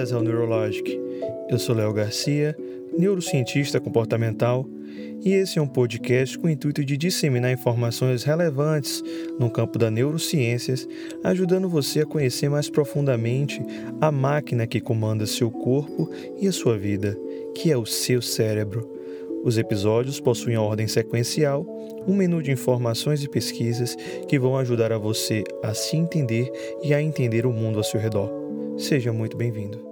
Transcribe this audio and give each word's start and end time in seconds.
Bem-vindas 0.00 0.12
ao 0.14 0.22
Neurologic. 0.22 0.98
Eu 1.50 1.58
sou 1.58 1.74
Léo 1.74 1.92
Garcia, 1.92 2.56
neurocientista 2.96 3.78
comportamental, 3.78 4.66
e 5.22 5.34
esse 5.34 5.58
é 5.58 5.62
um 5.62 5.68
podcast 5.68 6.38
com 6.38 6.46
o 6.46 6.50
intuito 6.50 6.82
de 6.82 6.96
disseminar 6.96 7.52
informações 7.52 8.24
relevantes 8.24 9.04
no 9.38 9.50
campo 9.50 9.78
da 9.78 9.90
neurociências, 9.90 10.88
ajudando 11.22 11.68
você 11.68 12.00
a 12.00 12.06
conhecer 12.06 12.48
mais 12.48 12.70
profundamente 12.70 13.60
a 14.00 14.10
máquina 14.10 14.66
que 14.66 14.80
comanda 14.80 15.26
seu 15.26 15.50
corpo 15.50 16.10
e 16.40 16.48
a 16.48 16.52
sua 16.52 16.78
vida, 16.78 17.14
que 17.54 17.70
é 17.70 17.76
o 17.76 17.84
seu 17.84 18.22
cérebro. 18.22 18.88
Os 19.44 19.58
episódios 19.58 20.18
possuem 20.18 20.56
ordem 20.56 20.88
sequencial, 20.88 21.66
um 22.08 22.14
menu 22.14 22.42
de 22.42 22.50
informações 22.50 23.22
e 23.22 23.28
pesquisas 23.28 23.94
que 24.26 24.38
vão 24.38 24.56
ajudar 24.56 24.92
a 24.92 24.98
você 24.98 25.44
a 25.62 25.74
se 25.74 25.94
entender 25.94 26.50
e 26.82 26.94
a 26.94 27.02
entender 27.02 27.44
o 27.44 27.52
mundo 27.52 27.76
ao 27.76 27.84
seu 27.84 28.00
redor. 28.00 28.30
Seja 28.78 29.12
muito 29.12 29.36
bem-vindo. 29.36 29.89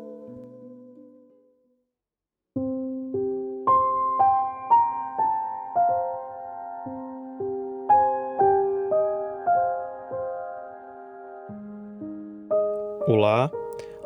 Olá, 13.09 13.51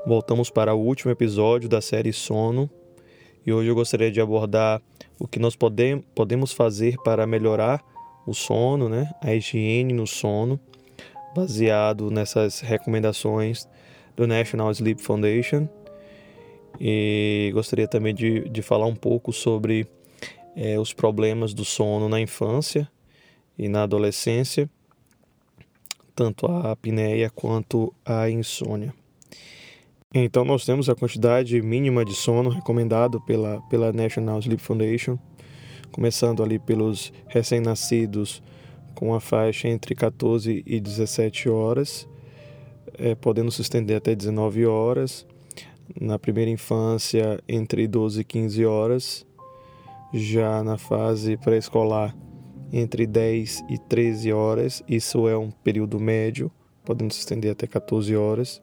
voltamos 0.06 0.48
para 0.48 0.72
o 0.72 0.80
último 0.80 1.10
episódio 1.10 1.68
da 1.68 1.80
série 1.80 2.12
Sono 2.12 2.70
e 3.44 3.52
hoje 3.52 3.68
eu 3.68 3.74
gostaria 3.74 4.12
de 4.12 4.20
abordar 4.20 4.80
o 5.18 5.26
que 5.26 5.40
nós 5.40 5.56
podem, 5.56 5.98
podemos 6.14 6.52
fazer 6.52 6.94
para 7.02 7.26
melhorar 7.26 7.82
o 8.24 8.32
sono, 8.32 8.88
né? 8.88 9.10
a 9.20 9.34
higiene 9.34 9.92
no 9.92 10.06
sono, 10.06 10.56
baseado 11.34 12.12
nessas 12.12 12.60
recomendações 12.60 13.68
do 14.14 14.24
National 14.24 14.70
Sleep 14.70 15.02
Foundation. 15.02 15.68
E 16.80 17.50
gostaria 17.52 17.88
também 17.88 18.14
de, 18.14 18.48
de 18.48 18.62
falar 18.62 18.86
um 18.86 18.94
pouco 18.94 19.32
sobre 19.32 19.84
é, 20.54 20.78
os 20.78 20.92
problemas 20.92 21.52
do 21.52 21.64
sono 21.64 22.08
na 22.08 22.20
infância 22.20 22.88
e 23.58 23.66
na 23.68 23.82
adolescência, 23.82 24.70
tanto 26.14 26.46
a 26.46 26.72
apneia 26.72 27.30
quanto 27.30 27.92
a 28.04 28.28
insônia. 28.28 28.94
Então, 30.14 30.44
nós 30.44 30.64
temos 30.64 30.88
a 30.88 30.94
quantidade 30.94 31.60
mínima 31.62 32.04
de 32.04 32.14
sono 32.14 32.50
recomendado 32.50 33.20
pela, 33.22 33.60
pela 33.62 33.92
National 33.92 34.38
Sleep 34.40 34.62
Foundation, 34.62 35.18
começando 35.90 36.42
ali 36.42 36.58
pelos 36.58 37.12
recém-nascidos 37.26 38.42
com 38.94 39.14
a 39.14 39.20
faixa 39.20 39.68
entre 39.68 39.94
14 39.94 40.62
e 40.66 40.80
17 40.80 41.48
horas 41.48 42.06
é, 42.94 43.14
podendo 43.14 43.50
se 43.50 43.62
estender 43.62 43.96
até 43.96 44.14
19 44.14 44.66
horas. 44.66 45.26
Na 46.00 46.18
primeira 46.18 46.50
infância, 46.50 47.42
entre 47.48 47.86
12 47.86 48.20
e 48.20 48.24
15 48.24 48.64
horas. 48.64 49.26
Já 50.12 50.62
na 50.62 50.76
fase 50.76 51.36
pré-escolar, 51.38 52.14
entre 52.72 53.06
10 53.06 53.64
e 53.68 53.78
13 53.78 54.32
horas. 54.32 54.82
Isso 54.88 55.28
é 55.28 55.36
um 55.36 55.50
período 55.50 55.98
médio, 55.98 56.50
podendo 56.84 57.12
se 57.12 57.20
estender 57.20 57.52
até 57.52 57.66
14 57.66 58.14
horas. 58.16 58.62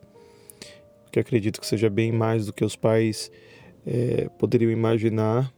Que 1.12 1.20
acredito 1.20 1.60
que 1.60 1.68
seja 1.68 1.90
bem 1.90 2.12
mais 2.12 2.46
do 2.46 2.54
que 2.54 2.64
os 2.64 2.76
pais 2.76 3.32
é, 3.86 4.30
poderiam 4.38 4.72
imaginar. 4.72 5.52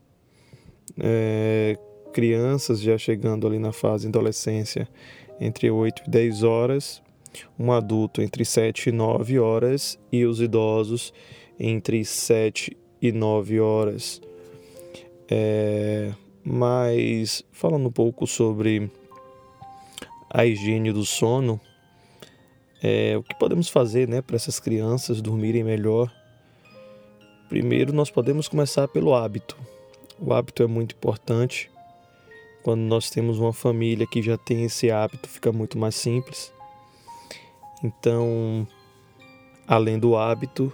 É, 0.99 1.77
crianças 2.11 2.81
já 2.81 2.97
chegando 2.97 3.47
ali 3.47 3.59
na 3.59 3.71
fase 3.71 4.08
adolescência 4.08 4.88
entre 5.39 5.71
8 5.71 6.03
e 6.05 6.09
10 6.09 6.43
horas, 6.43 7.02
um 7.58 7.71
adulto 7.71 8.21
entre 8.21 8.45
7 8.45 8.89
e 8.89 8.91
9 8.91 9.39
horas 9.39 9.97
e 10.11 10.25
os 10.25 10.41
idosos 10.41 11.14
entre 11.59 12.05
7 12.05 12.77
e 13.02 13.11
9 13.11 13.59
horas. 13.59 14.21
É, 15.30 16.11
mas 16.43 17.43
falando 17.52 17.87
um 17.87 17.92
pouco 17.92 18.27
sobre 18.27 18.92
a 20.30 20.45
higiene 20.45 20.92
do 20.92 21.05
sono, 21.05 21.59
é, 22.81 23.15
o 23.15 23.21
que 23.21 23.36
podemos 23.36 23.69
fazer 23.69 24.08
né, 24.08 24.21
para 24.21 24.36
essas 24.36 24.59
crianças 24.59 25.21
dormirem 25.21 25.64
melhor? 25.64 26.11
Primeiro, 27.47 27.93
nós 27.93 28.09
podemos 28.09 28.47
começar 28.47 28.87
pelo 28.87 29.14
hábito. 29.14 29.55
O 30.19 30.33
hábito 30.33 30.64
é 30.64 30.67
muito 30.67 30.95
importante. 30.95 31.70
Quando 32.64 32.81
nós 32.81 33.09
temos 33.09 33.37
uma 33.37 33.53
família 33.53 34.08
que 34.08 34.21
já 34.21 34.36
tem 34.36 34.64
esse 34.64 34.89
hábito, 34.89 35.30
fica 35.30 35.52
muito 35.52 35.77
mais 35.77 35.93
simples. 35.93 36.52
Então, 37.83 38.67
além 39.67 39.99
do 39.99 40.15
hábito, 40.15 40.73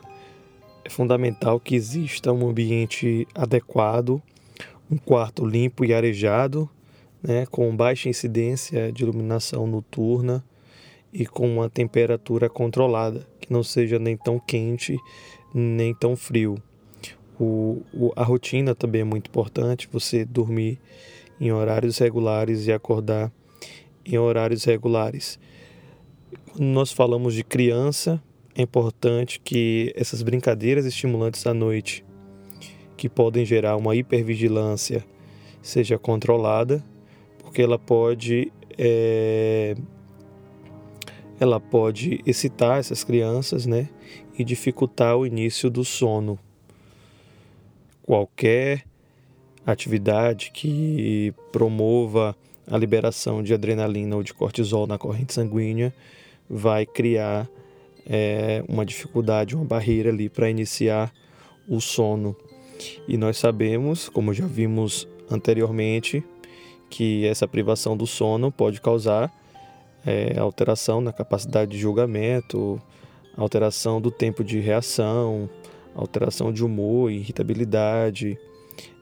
é 0.85 0.89
fundamental 0.89 1.59
que 1.59 1.75
exista 1.75 2.31
um 2.31 2.47
ambiente 2.47 3.27
adequado, 3.35 4.21
um 4.89 4.97
quarto 4.97 5.45
limpo 5.45 5.83
e 5.83 5.93
arejado, 5.93 6.69
né, 7.21 7.45
com 7.47 7.75
baixa 7.75 8.07
incidência 8.07 8.91
de 8.93 9.03
iluminação 9.03 9.67
noturna 9.67 10.43
e 11.17 11.25
com 11.25 11.51
uma 11.51 11.67
temperatura 11.67 12.47
controlada, 12.47 13.27
que 13.39 13.51
não 13.51 13.63
seja 13.63 13.97
nem 13.97 14.15
tão 14.15 14.39
quente 14.39 14.95
nem 15.51 15.93
tão 15.95 16.15
frio. 16.15 16.61
O, 17.39 17.81
o, 17.91 18.13
a 18.15 18.23
rotina 18.23 18.75
também 18.75 19.01
é 19.01 19.03
muito 19.03 19.27
importante, 19.27 19.89
você 19.91 20.23
dormir 20.23 20.79
em 21.41 21.51
horários 21.51 21.97
regulares 21.97 22.67
e 22.67 22.71
acordar 22.71 23.31
em 24.05 24.17
horários 24.17 24.63
regulares. 24.63 25.39
Quando 26.51 26.65
nós 26.65 26.91
falamos 26.91 27.33
de 27.33 27.43
criança, 27.43 28.21
é 28.55 28.61
importante 28.61 29.39
que 29.39 29.91
essas 29.95 30.21
brincadeiras 30.21 30.85
estimulantes 30.85 31.45
à 31.47 31.53
noite, 31.53 32.05
que 32.95 33.09
podem 33.09 33.43
gerar 33.43 33.75
uma 33.75 33.95
hipervigilância, 33.95 35.03
seja 35.61 35.97
controlada, 35.97 36.83
porque 37.39 37.61
ela 37.61 37.79
pode 37.79 38.51
é, 38.77 39.75
ela 41.39 41.59
pode 41.59 42.21
excitar 42.25 42.79
essas 42.79 43.03
crianças, 43.03 43.65
né, 43.65 43.89
e 44.37 44.43
dificultar 44.43 45.15
o 45.15 45.25
início 45.25 45.69
do 45.69 45.83
sono. 45.83 46.37
Qualquer 48.03 48.85
atividade 49.65 50.51
que 50.53 51.33
promova 51.51 52.35
a 52.69 52.77
liberação 52.77 53.43
de 53.43 53.53
adrenalina 53.53 54.15
ou 54.15 54.23
de 54.23 54.33
cortisol 54.33 54.87
na 54.87 54.97
corrente 54.97 55.33
sanguínea 55.33 55.93
vai 56.49 56.85
criar 56.85 57.47
é, 58.05 58.63
uma 58.67 58.85
dificuldade, 58.85 59.55
uma 59.55 59.65
barreira 59.65 60.09
ali 60.09 60.29
para 60.29 60.49
iniciar 60.49 61.13
o 61.67 61.81
sono. 61.81 62.35
E 63.07 63.17
nós 63.17 63.37
sabemos, 63.37 64.07
como 64.07 64.33
já 64.33 64.45
vimos 64.45 65.07
anteriormente, 65.29 66.23
que 66.89 67.25
essa 67.25 67.47
privação 67.47 67.97
do 67.97 68.07
sono 68.07 68.51
pode 68.51 68.79
causar 68.79 69.33
é, 70.07 70.39
alteração 70.39 71.01
na 71.01 71.11
capacidade 71.11 71.71
de 71.71 71.77
julgamento, 71.77 72.81
alteração 73.35 73.99
do 73.99 74.09
tempo 74.09 74.43
de 74.43 74.59
reação, 74.59 75.49
alteração 75.93 76.51
de 76.51 76.63
humor, 76.63 77.11
irritabilidade, 77.11 78.39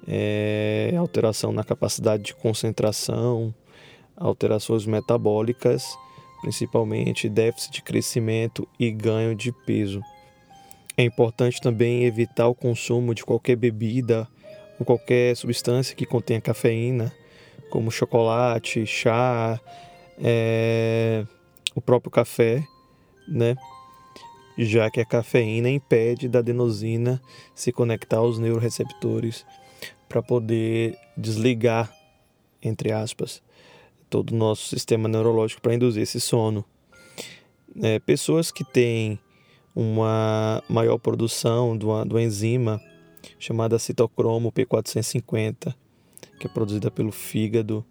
é, 0.08 0.94
alteração 0.98 1.52
na 1.52 1.64
capacidade 1.64 2.24
de 2.24 2.36
concentração, 2.36 3.54
alterações 4.18 4.86
metabólicas 4.86 5.96
principalmente 6.46 7.28
déficit 7.28 7.74
de 7.74 7.82
crescimento 7.82 8.68
e 8.80 8.92
ganho 8.92 9.34
de 9.34 9.52
peso. 9.66 10.00
É 10.96 11.02
importante 11.02 11.60
também 11.60 12.04
evitar 12.04 12.48
o 12.48 12.54
consumo 12.54 13.16
de 13.16 13.26
qualquer 13.26 13.56
bebida 13.56 14.28
ou 14.80 14.86
qualquer 14.86 15.36
substância 15.36 15.96
que 15.96 16.06
contenha 16.06 16.40
cafeína, 16.40 17.12
como 17.72 17.90
chocolate, 17.90 18.86
chá, 18.86 19.60
é, 20.18 21.26
o 21.74 21.82
próprio 21.82 22.12
café, 22.12 22.66
né? 23.28 23.56
Já 24.58 24.90
que 24.90 25.02
a 25.02 25.06
cafeína 25.06 25.70
impede 25.70 26.30
da 26.30 26.40
adenosina 26.40 27.22
se 27.54 27.72
conectar 27.72 28.18
aos 28.18 28.40
neuroreceptores 28.40 29.46
para 30.08 30.22
poder 30.24 30.98
desligar, 31.18 31.94
entre 32.62 32.92
aspas, 32.92 33.44
todo 34.10 34.32
o 34.32 34.36
nosso 34.36 34.68
sistema 34.70 35.10
neurológico 35.10 35.62
para 35.62 35.74
induzir 35.74 36.04
esse 36.04 36.22
sono. 36.22 36.64
É, 37.82 38.00
pessoas 38.00 38.52
que 38.52 38.64
têm 38.64 39.20
uma 39.76 40.64
maior 40.70 40.98
produção 40.98 41.78
de 41.78 41.86
uma, 41.86 42.06
de 42.06 42.14
uma 42.14 42.22
enzima 42.22 42.82
chamada 43.38 43.78
citocromo 43.78 44.52
P450, 44.54 45.76
que 46.40 46.48
é 46.48 46.50
produzida 46.50 46.90
pelo 46.90 47.12
fígado 47.12 47.86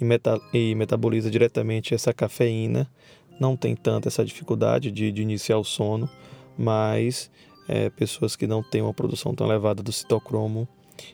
e, 0.00 0.04
meta, 0.04 0.40
e 0.52 0.74
metaboliza 0.74 1.30
diretamente 1.30 1.94
essa 1.94 2.12
cafeína, 2.12 2.90
não 3.38 3.56
tem 3.56 3.74
tanta 3.74 4.08
essa 4.08 4.24
dificuldade 4.24 4.90
de, 4.90 5.10
de 5.10 5.22
iniciar 5.22 5.58
o 5.58 5.64
sono, 5.64 6.08
mas 6.56 7.30
é, 7.68 7.90
pessoas 7.90 8.36
que 8.36 8.46
não 8.46 8.62
têm 8.62 8.82
uma 8.82 8.94
produção 8.94 9.34
tão 9.34 9.46
elevada 9.46 9.82
do 9.82 9.92
citocromo 9.92 10.68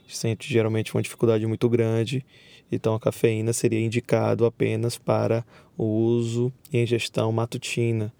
sentem 0.06 0.48
geralmente 0.48 0.94
uma 0.94 1.02
dificuldade 1.02 1.46
muito 1.46 1.69
grande 1.69 2.25
então 2.70 2.94
a 2.94 3.00
cafeína 3.00 3.52
seria 3.52 3.80
indicado 3.80 4.44
apenas 4.44 4.98
para 4.98 5.44
o 5.76 5.84
uso 5.84 6.52
e 6.72 6.78
ingestão 6.78 7.32
matutina. 7.32 8.12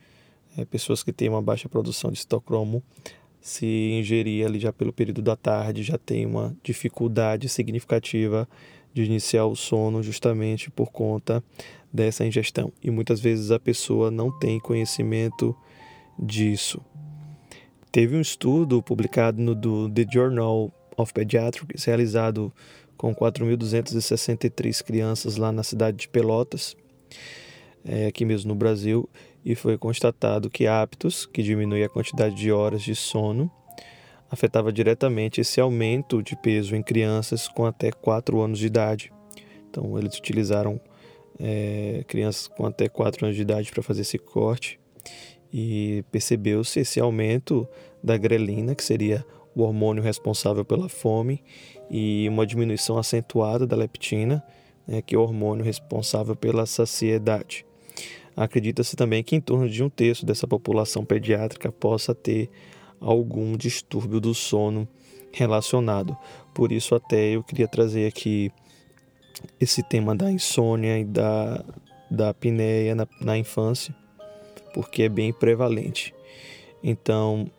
É, 0.57 0.65
pessoas 0.65 1.03
que 1.03 1.13
têm 1.13 1.29
uma 1.29 1.43
baixa 1.43 1.69
produção 1.69 2.11
de 2.11 2.19
citocromo 2.19 2.83
se 3.41 3.67
ingerir 3.93 4.47
ali 4.47 4.59
já 4.59 4.73
pelo 4.73 4.93
período 4.93 5.23
da 5.23 5.37
tarde, 5.37 5.83
já 5.83 5.97
tem 5.97 6.27
uma 6.27 6.57
dificuldade 6.63 7.49
significativa 7.49 8.49
de 9.03 9.11
iniciar 9.11 9.47
o 9.47 9.55
sono 9.55 10.03
justamente 10.03 10.71
por 10.71 10.91
conta 10.91 11.43
dessa 11.93 12.25
ingestão. 12.27 12.73
E 12.83 12.91
muitas 12.91 13.21
vezes 13.21 13.51
a 13.51 13.59
pessoa 13.59 14.11
não 14.11 14.37
tem 14.39 14.59
conhecimento 14.59 15.57
disso. 16.19 16.81
Teve 17.91 18.17
um 18.17 18.21
estudo 18.21 18.83
publicado 18.83 19.41
no 19.41 19.55
do 19.55 19.89
The 19.89 20.05
Journal 20.11 20.73
of 20.97 21.13
Pediatrics, 21.13 21.85
realizado 21.85 22.53
com 22.97 23.15
4.263 23.15 24.83
crianças 24.83 25.37
lá 25.37 25.53
na 25.53 25.63
cidade 25.63 25.97
de 25.97 26.09
Pelotas, 26.09 26.77
é, 27.85 28.07
aqui 28.07 28.25
mesmo 28.25 28.49
no 28.49 28.55
Brasil, 28.55 29.09
e 29.45 29.55
foi 29.55 29.79
constatado 29.79 30.51
que 30.51 30.67
hábitos 30.67 31.25
que 31.25 31.43
diminuem 31.43 31.85
a 31.85 31.89
quantidade 31.89 32.35
de 32.35 32.51
horas 32.51 32.83
de 32.83 32.95
sono 32.95 33.51
afetava 34.31 34.73
diretamente 34.73 35.41
esse 35.41 35.61
aumento 35.61 36.23
de 36.23 36.37
peso 36.37 36.77
em 36.77 36.83
crianças 36.83 37.49
com 37.49 37.65
até 37.65 37.91
4 37.91 38.41
anos 38.41 38.59
de 38.59 38.67
idade. 38.67 39.13
Então, 39.71 39.99
eles 39.99 40.17
utilizaram 40.17 40.81
é, 41.39 42.05
crianças 42.07 42.49
com 42.49 42.67
até 42.67 42.89
4 42.89 43.27
anos 43.27 43.37
de 43.37 43.43
idade 43.43 43.71
para 43.71 43.83
fazer 43.83 44.03
esse 44.03 44.19
corte 44.19 44.79
e 45.53 46.05
percebeu-se 46.11 46.81
esse 46.81 47.01
aumento 47.01 47.67
da 48.03 48.17
grelina, 48.17 48.75
que 48.75 48.85
seria 48.85 49.25
o 49.55 49.63
hormônio 49.63 50.03
responsável 50.03 50.65
pela 50.65 50.89
fome, 50.89 51.43
e 51.91 52.29
uma 52.29 52.47
diminuição 52.47 52.99
acentuada 52.99 53.67
da 53.67 53.75
leptina, 53.75 54.45
né, 54.87 55.01
que 55.03 55.15
é 55.15 55.19
o 55.19 55.23
hormônio 55.23 55.65
responsável 55.65 56.37
pela 56.37 56.67
saciedade. 56.67 57.65
Acredita-se 58.37 58.95
também 58.95 59.25
que 59.25 59.35
em 59.35 59.41
torno 59.41 59.69
de 59.69 59.83
um 59.83 59.89
terço 59.89 60.25
dessa 60.25 60.47
população 60.47 61.05
pediátrica 61.05 61.73
possa 61.73 62.15
ter 62.15 62.49
algum 63.01 63.57
distúrbio 63.57 64.21
do 64.21 64.35
sono 64.35 64.89
relacionado. 65.33 66.17
Por 66.55 66.73
isso, 66.73 66.95
até 66.95 67.31
eu 67.31 67.43
queria 67.43 67.69
trazer 67.69 68.07
aqui 68.07 68.51
esse 69.61 69.83
tema 69.83 70.15
da 70.15 70.31
insônia 70.31 70.99
e 70.99 71.05
da, 71.05 71.65
da 72.11 72.31
apneia 72.31 72.95
na, 72.95 73.07
na 73.21 73.39
infância, 73.39 73.95
porque 74.75 75.05
é 75.05 75.09
bem 75.09 75.33
prevalente. 75.33 76.15
Então, 76.83 77.51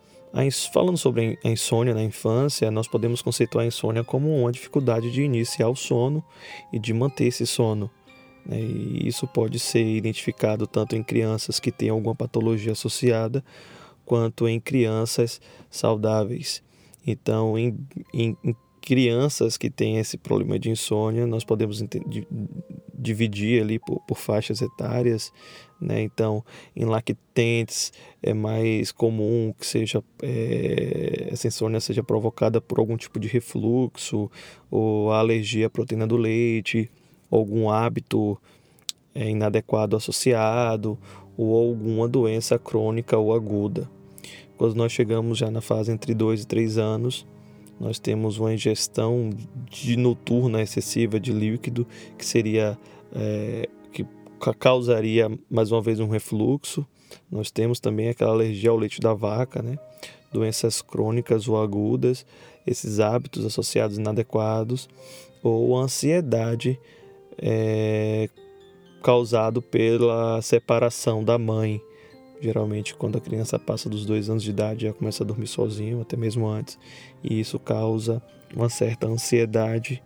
falando 0.72 0.98
sobre 0.98 1.38
a 1.44 1.50
insônia 1.50 1.94
na 1.94 2.04
infância, 2.04 2.70
nós 2.72 2.88
podemos 2.88 3.22
conceituar 3.22 3.64
a 3.64 3.68
insônia 3.68 4.04
como 4.04 4.34
uma 4.34 4.52
dificuldade 4.52 5.12
de 5.12 5.22
iniciar 5.22 5.70
o 5.70 5.76
sono 5.76 6.24
e 6.72 6.80
de 6.80 6.94
manter 6.94 7.26
esse 7.26 7.46
sono. 7.46 7.90
Né? 8.46 8.60
E 8.60 9.08
isso 9.08 9.28
pode 9.28 9.60
ser 9.60 9.84
identificado 9.84 10.68
tanto 10.68 10.96
em 10.96 11.04
crianças 11.04 11.60
que 11.60 11.72
têm 11.72 11.90
alguma 11.90 12.16
patologia 12.16 12.72
associada, 12.72 13.44
quanto 14.10 14.48
em 14.48 14.60
crianças 14.60 15.40
saudáveis. 15.70 16.64
Então, 17.06 17.56
em, 17.60 17.78
em, 18.12 18.36
em 18.44 18.56
crianças 18.82 19.56
que 19.56 19.70
têm 19.70 20.00
esse 20.00 20.18
problema 20.18 20.58
de 20.58 20.72
insônia, 20.72 21.28
nós 21.28 21.44
podemos 21.44 21.80
dividir 22.92 23.62
ali 23.62 23.78
por, 23.78 24.00
por 24.08 24.18
faixas 24.18 24.64
etárias, 24.64 25.32
né? 25.80 26.02
Então, 26.02 26.44
em 26.76 26.86
lactentes 26.86 27.94
é 28.20 28.34
mais 28.34 28.92
comum 28.92 29.54
que 29.60 29.64
seja 29.64 30.04
é, 30.24 31.28
essa 31.30 31.48
insônia 31.48 31.80
seja 31.80 32.02
provocada 32.02 32.60
por 32.60 32.80
algum 32.80 32.98
tipo 32.98 33.20
de 33.20 33.28
refluxo 33.28 34.28
ou 34.72 35.12
alergia 35.12 35.68
à 35.68 35.70
proteína 35.70 36.08
do 36.08 36.18
leite, 36.18 36.90
algum 37.30 37.70
hábito 37.70 38.42
é, 39.14 39.30
inadequado 39.30 39.96
associado 39.96 40.98
ou 41.38 41.56
alguma 41.56 42.08
doença 42.08 42.58
crônica 42.58 43.16
ou 43.16 43.36
aguda. 43.36 43.99
Quando 44.60 44.76
nós 44.76 44.92
chegamos 44.92 45.38
já 45.38 45.50
na 45.50 45.62
fase 45.62 45.90
entre 45.90 46.14
2 46.14 46.42
e 46.42 46.46
3 46.46 46.78
anos, 46.78 47.26
nós 47.80 47.98
temos 47.98 48.38
uma 48.38 48.54
ingestão 48.54 49.30
de 49.72 49.96
noturna 49.96 50.62
excessiva 50.62 51.18
de 51.18 51.32
líquido, 51.32 51.88
que 52.18 52.26
seria 52.26 52.78
é, 53.16 53.70
que 53.94 54.06
causaria 54.60 55.32
mais 55.50 55.72
uma 55.72 55.82
vez 55.82 56.02
um 56.02 56.10
refluxo. 56.10 56.86
Nós 57.32 57.50
temos 57.50 57.80
também 57.80 58.10
aquela 58.10 58.32
alergia 58.32 58.70
ao 58.70 58.76
leite 58.76 59.00
da 59.00 59.14
vaca, 59.14 59.62
né? 59.62 59.80
doenças 60.30 60.82
crônicas 60.82 61.48
ou 61.48 61.58
agudas, 61.58 62.26
esses 62.68 63.00
hábitos 63.00 63.46
associados 63.46 63.98
inadequados, 63.98 64.90
ou 65.42 65.78
ansiedade 65.78 66.78
é, 67.38 68.28
causado 69.02 69.62
pela 69.62 70.42
separação 70.42 71.24
da 71.24 71.38
mãe 71.38 71.82
Geralmente, 72.42 72.96
quando 72.96 73.18
a 73.18 73.22
criança 73.22 73.60
passa 73.60 73.90
dos 73.90 74.06
dois 74.06 74.30
anos 74.30 74.44
de 74.44 74.50
idade, 74.50 74.86
já 74.86 74.94
começa 74.94 75.24
a 75.24 75.28
dormir 75.28 75.48
sozinho, 75.48 76.02
até 76.02 76.16
mesmo 76.16 76.48
antes, 76.48 76.80
e 77.24 77.40
isso 77.40 77.60
causa 77.60 78.22
uma 78.56 78.70
certa 78.70 79.08
ansiedade, 79.08 80.02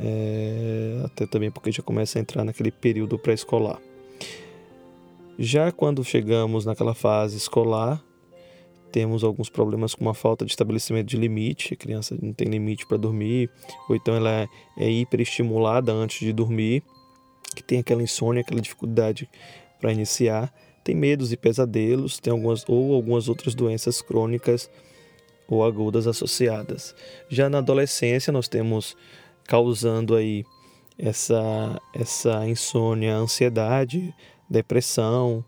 é, 0.00 1.02
até 1.04 1.26
também 1.26 1.50
porque 1.50 1.70
já 1.70 1.82
começa 1.82 2.18
a 2.18 2.20
entrar 2.20 2.44
naquele 2.44 2.72
período 2.72 3.18
pré-escolar. 3.18 3.80
Já 5.38 5.70
quando 5.70 6.04
chegamos 6.04 6.66
naquela 6.66 6.94
fase 6.94 7.36
escolar, 7.36 8.02
temos 8.90 9.24
alguns 9.24 9.48
problemas 9.48 9.94
com 9.94 10.04
uma 10.04 10.14
falta 10.14 10.44
de 10.44 10.50
estabelecimento 10.50 11.06
de 11.06 11.16
limite, 11.16 11.74
a 11.74 11.76
criança 11.76 12.16
não 12.20 12.32
tem 12.32 12.48
limite 12.48 12.86
para 12.86 12.98
dormir, 12.98 13.48
ou 13.88 13.96
então 13.96 14.14
ela 14.14 14.30
é, 14.30 14.48
é 14.76 14.90
hiperestimulada 14.90 15.92
antes 15.92 16.18
de 16.20 16.32
dormir, 16.32 16.82
que 17.54 17.62
tem 17.62 17.78
aquela 17.78 18.02
insônia, 18.02 18.42
aquela 18.42 18.60
dificuldade 18.60 19.28
para 19.80 19.92
iniciar 19.92 20.52
tem 20.84 20.94
medos 20.94 21.32
e 21.32 21.36
pesadelos, 21.36 22.18
tem 22.18 22.32
algumas 22.32 22.64
ou 22.68 22.94
algumas 22.94 23.28
outras 23.28 23.54
doenças 23.54 24.02
crônicas 24.02 24.70
ou 25.46 25.64
agudas 25.64 26.06
associadas. 26.06 26.94
Já 27.28 27.48
na 27.48 27.58
adolescência 27.58 28.32
nós 28.32 28.48
temos 28.48 28.96
causando 29.44 30.14
aí 30.14 30.44
essa 30.98 31.80
essa 31.94 32.46
insônia, 32.46 33.14
ansiedade, 33.14 34.14
depressão, 34.48 35.44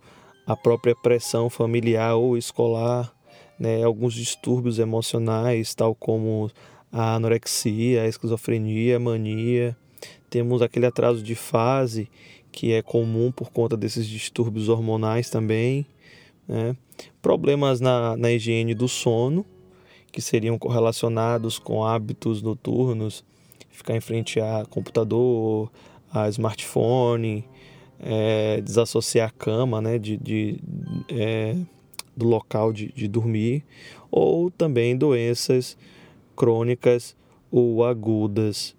a 0.46 0.56
própria 0.56 0.94
pressão 0.94 1.48
familiar 1.48 2.14
ou 2.14 2.36
escolar, 2.36 3.12
né, 3.58 3.82
alguns 3.82 4.14
distúrbios 4.14 4.78
emocionais, 4.78 5.74
tal 5.74 5.94
como 5.94 6.50
a 6.92 7.14
anorexia, 7.14 8.02
a 8.02 8.08
esquizofrenia, 8.08 8.96
a 8.96 9.00
mania. 9.00 9.76
Temos 10.28 10.62
aquele 10.62 10.86
atraso 10.86 11.22
de 11.22 11.34
fase 11.34 12.08
que 12.54 12.72
é 12.72 12.80
comum 12.82 13.32
por 13.32 13.50
conta 13.50 13.76
desses 13.76 14.06
distúrbios 14.06 14.68
hormonais 14.68 15.28
também. 15.28 15.84
Né? 16.46 16.76
Problemas 17.20 17.80
na, 17.80 18.16
na 18.16 18.30
higiene 18.30 18.74
do 18.74 18.86
sono, 18.86 19.44
que 20.12 20.22
seriam 20.22 20.56
correlacionados 20.56 21.58
com 21.58 21.84
hábitos 21.84 22.42
noturnos, 22.42 23.24
ficar 23.70 23.96
em 23.96 24.00
frente 24.00 24.38
a 24.38 24.64
computador, 24.70 25.68
a 26.12 26.28
smartphone, 26.28 27.44
é, 27.98 28.60
desassociar 28.60 29.30
a 29.30 29.32
cama 29.32 29.80
né, 29.80 29.98
de, 29.98 30.16
de 30.16 30.60
é, 31.08 31.56
do 32.16 32.24
local 32.24 32.72
de, 32.72 32.92
de 32.92 33.08
dormir, 33.08 33.64
ou 34.12 34.48
também 34.48 34.96
doenças 34.96 35.76
crônicas 36.36 37.16
ou 37.50 37.84
agudas 37.84 38.76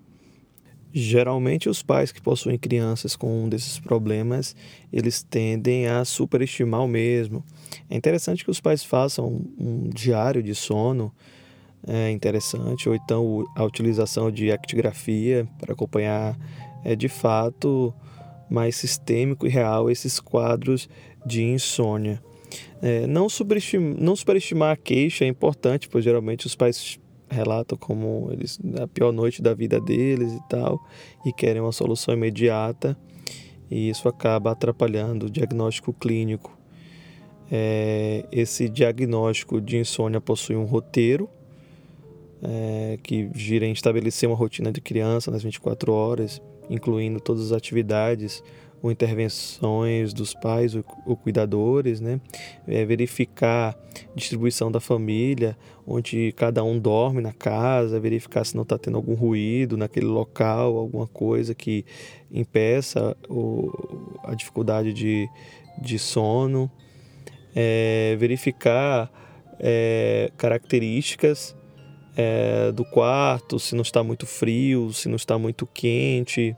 Geralmente 0.97 1.67
os 1.67 1.83
pais 1.83 2.13
que 2.13 2.21
possuem 2.21 2.57
crianças 2.57 3.17
com 3.17 3.43
um 3.43 3.49
desses 3.49 3.77
problemas, 3.77 4.55
eles 4.93 5.21
tendem 5.21 5.87
a 5.87 6.05
superestimar 6.05 6.85
o 6.85 6.87
mesmo. 6.87 7.43
É 7.89 7.97
interessante 7.97 8.45
que 8.45 8.49
os 8.49 8.61
pais 8.61 8.81
façam 8.81 9.45
um 9.59 9.89
diário 9.89 10.41
de 10.41 10.55
sono, 10.55 11.11
é 11.85 12.09
interessante, 12.11 12.87
ou 12.87 12.95
então 12.95 13.43
a 13.57 13.65
utilização 13.65 14.31
de 14.31 14.49
actigrafia 14.53 15.45
para 15.59 15.73
acompanhar 15.73 16.39
é, 16.85 16.95
de 16.95 17.09
fato 17.09 17.93
mais 18.49 18.77
sistêmico 18.77 19.45
e 19.45 19.49
real 19.49 19.91
esses 19.91 20.17
quadros 20.21 20.87
de 21.25 21.43
insônia. 21.43 22.23
É, 22.81 23.05
não, 23.05 23.27
superestimar, 23.27 23.95
não 23.99 24.15
superestimar 24.15 24.71
a 24.71 24.77
queixa 24.77 25.25
é 25.25 25.27
importante, 25.27 25.89
pois 25.89 26.05
geralmente 26.05 26.47
os 26.47 26.55
pais 26.55 26.97
relatam 27.29 27.77
como 27.77 28.29
eles 28.31 28.59
a 28.81 28.87
pior 28.87 29.11
noite 29.11 29.41
da 29.41 29.53
vida 29.53 29.79
deles 29.79 30.33
e 30.33 30.39
tal 30.47 30.79
e 31.25 31.33
querem 31.33 31.61
uma 31.61 31.71
solução 31.71 32.13
imediata 32.13 32.97
e 33.69 33.89
isso 33.89 34.07
acaba 34.07 34.51
atrapalhando 34.51 35.25
o 35.25 35.29
diagnóstico 35.29 35.91
clínico. 35.93 36.55
É, 37.51 38.25
esse 38.31 38.67
diagnóstico 38.69 39.61
de 39.61 39.77
insônia 39.77 40.19
possui 40.19 40.55
um 40.55 40.65
roteiro 40.65 41.29
é, 42.41 42.97
que 43.01 43.29
gira 43.33 43.65
em 43.65 43.71
estabelecer 43.71 44.27
uma 44.27 44.35
rotina 44.35 44.71
de 44.71 44.81
criança 44.81 45.31
nas 45.31 45.43
24 45.43 45.91
horas, 45.91 46.41
incluindo 46.69 47.19
todas 47.19 47.45
as 47.45 47.51
atividades 47.51 48.43
ou 48.81 48.91
intervenções 48.91 50.13
dos 50.13 50.33
pais 50.33 50.75
ou, 50.75 51.15
cuidadores, 51.15 51.99
né? 51.99 52.19
É 52.67 52.85
verificar 52.85 53.75
distribuição 54.15 54.71
da 54.71 54.79
família, 54.79 55.57
onde 55.87 56.31
cada 56.33 56.63
um 56.63 56.79
dorme 56.79 57.21
na 57.21 57.33
casa, 57.33 57.99
verificar 57.99 58.45
se 58.45 58.55
não 58.55 58.63
está 58.63 58.77
tendo 58.77 58.97
algum 58.97 59.15
ruído 59.15 59.75
naquele 59.77 60.05
local, 60.05 60.77
alguma 60.77 61.07
coisa 61.07 61.55
que 61.55 61.85
impeça 62.31 63.15
a 64.23 64.35
dificuldade 64.35 64.93
de, 64.93 65.27
de 65.81 65.97
sono, 65.97 66.69
é, 67.55 68.15
verificar 68.19 69.11
é, 69.59 70.31
características 70.37 71.55
é, 72.15 72.71
do 72.71 72.85
quarto, 72.85 73.59
se 73.59 73.75
não 73.75 73.81
está 73.81 74.03
muito 74.03 74.25
frio, 74.25 74.91
se 74.93 75.09
não 75.09 75.15
está 75.15 75.37
muito 75.37 75.65
quente, 75.65 76.55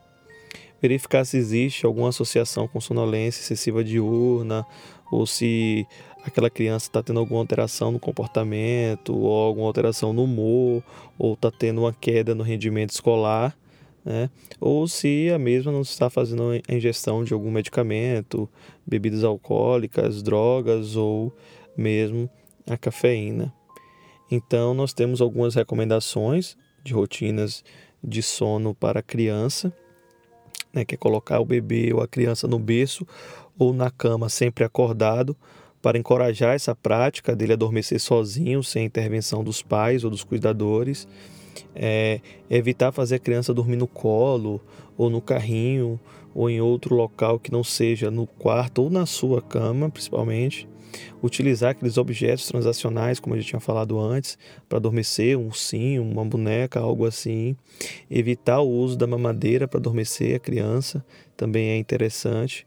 verificar 0.82 1.26
se 1.26 1.38
existe 1.38 1.86
alguma 1.86 2.10
associação 2.10 2.68
com 2.68 2.80
sonolência 2.80 3.42
excessiva 3.42 3.84
diurna 3.84 4.66
ou 5.12 5.26
se 5.26 5.88
aquela 6.24 6.50
criança 6.50 6.88
está 6.88 7.02
tendo 7.02 7.20
alguma 7.20 7.40
alteração 7.40 7.92
no 7.92 8.00
comportamento 8.00 9.16
ou 9.16 9.32
alguma 9.32 9.68
alteração 9.68 10.12
no 10.14 10.24
humor 10.24 10.84
ou 11.18 11.34
está 11.34 11.50
tendo 11.50 11.82
uma 11.82 11.94
queda 11.94 12.36
no 12.36 12.44
rendimento 12.44 12.92
escolar, 12.92 13.58
né? 14.04 14.30
ou 14.60 14.88
se 14.88 15.32
a 15.34 15.40
mesma 15.40 15.72
não 15.72 15.82
está 15.82 16.10
fazendo 16.10 16.44
a 16.68 16.74
ingestão 16.74 17.24
de 17.24 17.34
algum 17.34 17.52
medicamento, 17.52 18.50
bebidas 18.86 19.24
alcoólicas, 19.24 20.22
drogas 20.22 20.96
ou 20.96 21.34
mesmo 21.76 22.30
a 22.66 22.78
cafeína. 22.78 23.54
Então, 24.30 24.74
nós 24.74 24.94
temos 24.94 25.22
algumas 25.22 25.56
recomendações 25.56 26.58
de 26.84 26.94
rotinas 26.94 27.64
de 28.04 28.22
sono 28.22 28.76
para 28.76 29.02
criança, 29.02 29.74
né, 30.78 30.86
que 30.86 30.96
é 30.96 30.98
colocar 30.98 31.40
o 31.40 31.46
bebê 31.46 31.92
ou 31.94 32.02
a 32.02 32.08
criança 32.08 32.48
no 32.48 32.60
berço 32.60 33.06
ou 33.58 33.74
na 33.74 33.90
cama 33.90 34.30
sempre 34.30 34.64
acordado, 34.64 35.36
para 35.82 35.98
encorajar 35.98 36.54
essa 36.54 36.76
prática 36.76 37.36
dele 37.36 37.54
adormecer 37.54 38.00
sozinho, 38.00 38.64
sem 38.64 38.86
intervenção 38.86 39.44
dos 39.44 39.62
pais 39.62 40.04
ou 40.04 40.10
dos 40.10 40.24
cuidadores. 40.24 41.08
É, 41.76 42.20
evitar 42.50 42.92
fazer 42.92 43.16
a 43.16 43.20
criança 43.20 43.54
dormir 43.54 43.78
no 43.78 43.88
colo 43.88 44.62
ou 44.96 45.10
no 45.10 45.22
carrinho 45.22 46.00
ou 46.36 46.50
em 46.50 46.62
outro 46.62 46.94
local 46.94 47.40
que 47.40 47.52
não 47.52 47.64
seja 47.64 48.12
no 48.12 48.28
quarto 48.28 48.84
ou 48.84 48.90
na 48.92 49.08
sua 49.08 49.42
cama, 49.42 49.90
principalmente 49.90 50.68
utilizar 51.22 51.72
aqueles 51.72 51.98
objetos 51.98 52.48
transacionais, 52.48 53.20
como 53.20 53.36
eu 53.36 53.42
já 53.42 53.48
tinha 53.48 53.60
falado 53.60 54.00
antes, 54.00 54.38
para 54.68 54.78
adormecer, 54.78 55.38
um 55.38 55.48
ursinho, 55.48 56.04
uma 56.04 56.26
boneca, 56.26 56.80
algo 56.80 57.06
assim. 57.06 57.56
Evitar 58.10 58.60
o 58.60 58.70
uso 58.70 58.98
da 58.98 59.08
mamadeira 59.08 59.68
para 59.68 59.80
adormecer 59.80 60.36
a 60.36 60.40
criança, 60.40 61.04
também 61.36 61.70
é 61.70 61.78
interessante. 61.78 62.66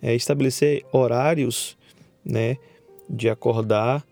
É 0.00 0.14
estabelecer 0.14 0.84
horários 0.92 1.76
né, 2.24 2.56
de 3.08 3.28
acordar 3.28 4.04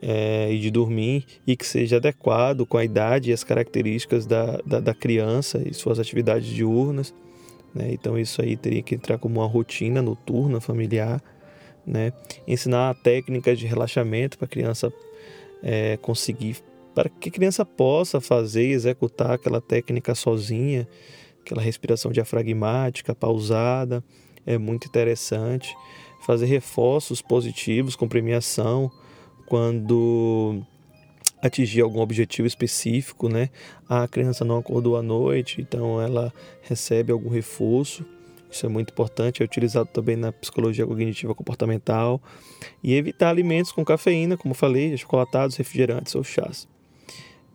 é, 0.00 0.52
e 0.52 0.58
de 0.58 0.70
dormir 0.70 1.24
e 1.46 1.56
que 1.56 1.66
seja 1.66 1.96
adequado 1.96 2.66
com 2.66 2.76
a 2.76 2.84
idade 2.84 3.30
e 3.30 3.32
as 3.32 3.42
características 3.42 4.26
da, 4.26 4.58
da, 4.64 4.80
da 4.80 4.94
criança 4.94 5.62
e 5.66 5.72
suas 5.72 5.98
atividades 5.98 6.48
diurnas. 6.48 7.14
Né? 7.74 7.90
Então, 7.92 8.18
isso 8.18 8.40
aí 8.40 8.56
teria 8.56 8.82
que 8.82 8.94
entrar 8.94 9.18
como 9.18 9.40
uma 9.40 9.46
rotina 9.46 10.00
noturna 10.00 10.60
familiar 10.60 11.22
né? 11.86 12.12
Ensinar 12.46 12.94
técnicas 12.96 13.58
de 13.58 13.66
relaxamento 13.66 14.36
para 14.36 14.46
a 14.46 14.48
criança 14.48 14.92
é, 15.62 15.96
conseguir, 15.98 16.56
para 16.94 17.08
que 17.08 17.28
a 17.28 17.32
criança 17.32 17.64
possa 17.64 18.20
fazer, 18.20 18.66
executar 18.66 19.32
aquela 19.32 19.60
técnica 19.60 20.14
sozinha, 20.14 20.88
aquela 21.40 21.62
respiração 21.62 22.10
diafragmática, 22.10 23.14
pausada, 23.14 24.02
é 24.44 24.58
muito 24.58 24.86
interessante. 24.86 25.74
Fazer 26.24 26.46
reforços 26.46 27.22
positivos 27.22 27.94
com 27.94 28.08
premiação 28.08 28.90
quando 29.46 30.60
atingir 31.40 31.82
algum 31.82 32.00
objetivo 32.00 32.48
específico, 32.48 33.28
né? 33.28 33.50
A 33.88 34.08
criança 34.08 34.44
não 34.44 34.58
acordou 34.58 34.96
à 34.96 35.02
noite, 35.02 35.60
então 35.60 36.00
ela 36.00 36.32
recebe 36.62 37.12
algum 37.12 37.28
reforço 37.28 38.04
isso 38.56 38.66
é 38.66 38.68
muito 38.68 38.90
importante, 38.90 39.42
é 39.42 39.44
utilizado 39.44 39.88
também 39.92 40.16
na 40.16 40.32
psicologia 40.32 40.86
cognitiva 40.86 41.34
comportamental. 41.34 42.20
E 42.82 42.94
evitar 42.94 43.28
alimentos 43.28 43.70
com 43.70 43.84
cafeína, 43.84 44.36
como 44.36 44.54
falei, 44.54 44.96
chocolatados, 44.96 45.56
refrigerantes 45.56 46.14
ou 46.14 46.24
chás. 46.24 46.66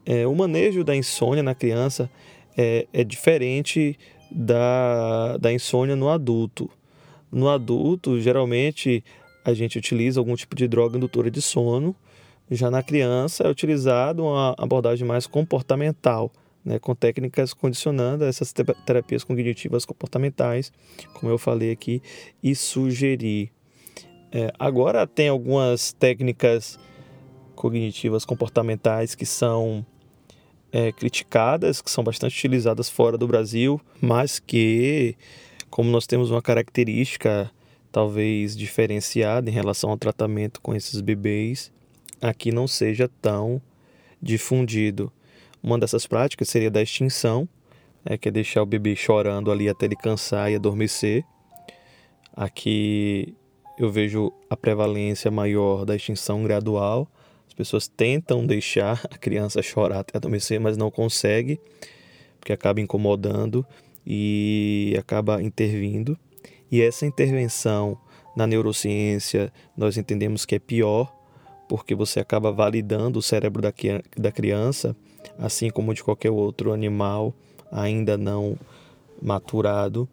É, 0.06 0.26
o 0.26 0.36
manejo 0.36 0.84
da 0.84 0.96
insônia 0.96 1.44
na 1.44 1.56
criança 1.56 2.10
é, 2.58 2.88
é 2.94 3.04
diferente 3.04 3.98
da, 4.32 5.38
da 5.38 5.52
insônia 5.52 5.96
no 5.96 6.10
adulto. 6.10 6.70
No 7.32 7.50
adulto, 7.50 8.20
geralmente, 8.20 9.04
a 9.44 9.54
gente 9.54 9.78
utiliza 9.78 10.20
algum 10.20 10.36
tipo 10.36 10.56
de 10.56 10.68
droga 10.68 10.98
indutora 10.98 11.32
de 11.32 11.42
sono. 11.42 11.96
Já 12.50 12.70
na 12.70 12.84
criança, 12.84 13.44
é 13.44 13.50
utilizado 13.50 14.24
uma 14.24 14.54
abordagem 14.58 15.08
mais 15.08 15.26
comportamental 15.26 16.32
né, 16.64 16.80
com 16.80 16.96
técnicas 16.96 17.54
condicionando 17.54 18.24
essas 18.24 18.54
terapias 18.86 19.24
cognitivas 19.24 19.86
comportamentais, 19.86 20.72
como 21.14 21.32
eu 21.32 21.38
falei 21.38 21.72
aqui, 21.72 22.02
e 22.42 22.56
sugerir. 22.56 23.52
É, 24.32 24.52
agora 24.58 25.06
tem 25.06 25.28
algumas 25.28 25.92
técnicas 25.94 26.80
cognitivas 27.56 28.24
comportamentais 28.26 29.14
que 29.14 29.26
são 29.26 29.86
é, 30.72 30.92
criticadas, 30.92 31.82
que 31.82 31.92
são 31.92 32.04
bastante 32.04 32.38
utilizadas 32.38 32.90
fora 32.90 33.18
do 33.18 33.28
Brasil, 33.28 33.80
mas 34.00 34.40
que, 34.40 35.16
como 35.70 35.90
nós 35.90 36.08
temos 36.08 36.32
uma 36.32 36.42
característica 36.42 37.52
talvez 37.92 38.56
diferenciada 38.56 39.50
em 39.50 39.54
relação 39.54 39.90
ao 39.90 39.98
tratamento 39.98 40.62
com 40.62 40.74
esses 40.74 41.02
bebês, 41.02 41.72
aqui 42.22 42.52
não 42.52 42.68
seja 42.68 43.10
tão 43.22 43.62
difundido. 44.22 45.12
Uma 45.64 45.78
dessas 45.78 46.08
práticas 46.08 46.50
seria 46.50 46.72
da 46.72 46.82
extinção, 46.82 47.48
né, 48.04 48.18
que 48.18 48.30
é 48.30 48.32
deixar 48.32 48.64
o 48.64 48.66
bebê 48.66 48.96
chorando 48.96 49.52
ali 49.52 49.70
até 49.70 49.86
ele 49.86 49.96
cansar 49.96 50.52
e 50.52 50.56
adormecer. 50.56 51.24
Aqui 52.36 53.36
eu 53.78 53.92
vejo 53.92 54.32
a 54.50 54.58
prevalência 54.58 55.30
maior 55.30 55.86
da 55.86 55.96
extinção 55.96 56.44
gradual. 56.44 57.08
As 57.48 57.54
pessoas 57.54 57.88
tentam 57.88 58.46
deixar 58.46 59.02
a 59.12 59.18
criança 59.18 59.62
chorar 59.62 60.00
até 60.00 60.18
adormecer, 60.18 60.60
mas 60.60 60.78
não 60.78 60.90
consegue, 60.90 61.60
porque 62.40 62.54
acaba 62.54 62.82
incomodando 62.82 63.66
e 64.06 64.96
acaba 64.98 65.44
intervindo. 65.44 66.18
E 66.72 66.82
essa 66.82 67.06
intervenção 67.06 67.98
na 68.36 68.48
neurociência 68.48 69.54
nós 69.78 69.98
entendemos 69.98 70.46
que 70.46 70.56
é 70.56 70.60
pior, 70.60 71.14
porque 71.68 71.94
você 71.94 72.20
acaba 72.20 72.52
validando 72.52 73.20
o 73.20 73.22
cérebro 73.22 73.62
da 73.62 74.32
criança 74.32 74.96
assim 75.38 75.70
como 75.70 75.94
de 75.94 76.04
qualquer 76.04 76.30
outro 76.32 76.72
animal 76.72 77.34
ainda 77.72 78.18
não 78.18 78.58
maturado. 79.22 80.08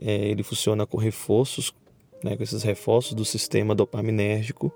É, 0.00 0.28
ele 0.28 0.42
funciona 0.42 0.86
com 0.86 0.96
reforços, 0.96 1.74
né, 2.22 2.36
com 2.36 2.42
esses 2.42 2.62
reforços 2.62 3.14
do 3.14 3.24
sistema 3.24 3.74
dopaminérgico. 3.74 4.72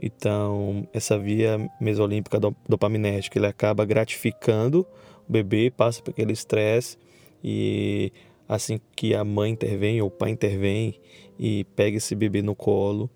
Então, 0.00 0.86
essa 0.92 1.18
via 1.18 1.70
mesolímpica 1.80 2.38
dopaminérgica 2.68 3.38
ele 3.38 3.46
acaba 3.46 3.84
gratificando 3.84 4.86
o 5.28 5.32
bebê, 5.32 5.70
passa 5.70 6.02
por 6.02 6.10
aquele 6.10 6.32
estresse 6.32 6.96
e 7.42 8.12
assim 8.48 8.80
que 8.94 9.14
a 9.14 9.24
mãe 9.24 9.50
intervém 9.50 10.00
ou 10.00 10.08
o 10.08 10.10
pai 10.10 10.30
intervém 10.30 11.00
e 11.38 11.64
pega 11.76 11.96
esse 11.96 12.14
bebê 12.14 12.42
no 12.42 12.54
colo, 12.54 13.10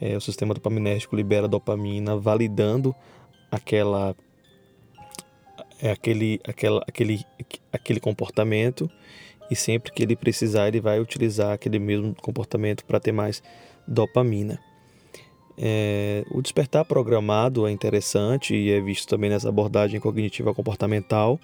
é, 0.00 0.16
o 0.16 0.20
sistema 0.20 0.54
dopaminérgico 0.54 1.16
libera 1.16 1.48
dopamina, 1.48 2.16
validando 2.16 2.94
aquela 3.50 4.14
é 5.80 5.90
aquele, 5.90 6.40
aquela, 6.44 6.82
aquele, 6.86 7.24
aquele 7.72 8.00
comportamento 8.00 8.90
e 9.50 9.56
sempre 9.56 9.92
que 9.92 10.02
ele 10.02 10.16
precisar 10.16 10.68
ele 10.68 10.80
vai 10.80 11.00
utilizar 11.00 11.52
aquele 11.52 11.78
mesmo 11.78 12.14
comportamento 12.14 12.84
para 12.84 13.00
ter 13.00 13.12
mais 13.12 13.42
dopamina. 13.86 14.58
É, 15.56 16.24
o 16.30 16.40
despertar 16.40 16.84
programado 16.84 17.66
é 17.66 17.70
interessante 17.70 18.54
e 18.54 18.70
é 18.70 18.80
visto 18.80 19.08
também 19.08 19.28
nessa 19.28 19.48
abordagem 19.48 19.98
cognitiva 19.98 20.54
comportamental, 20.54 21.40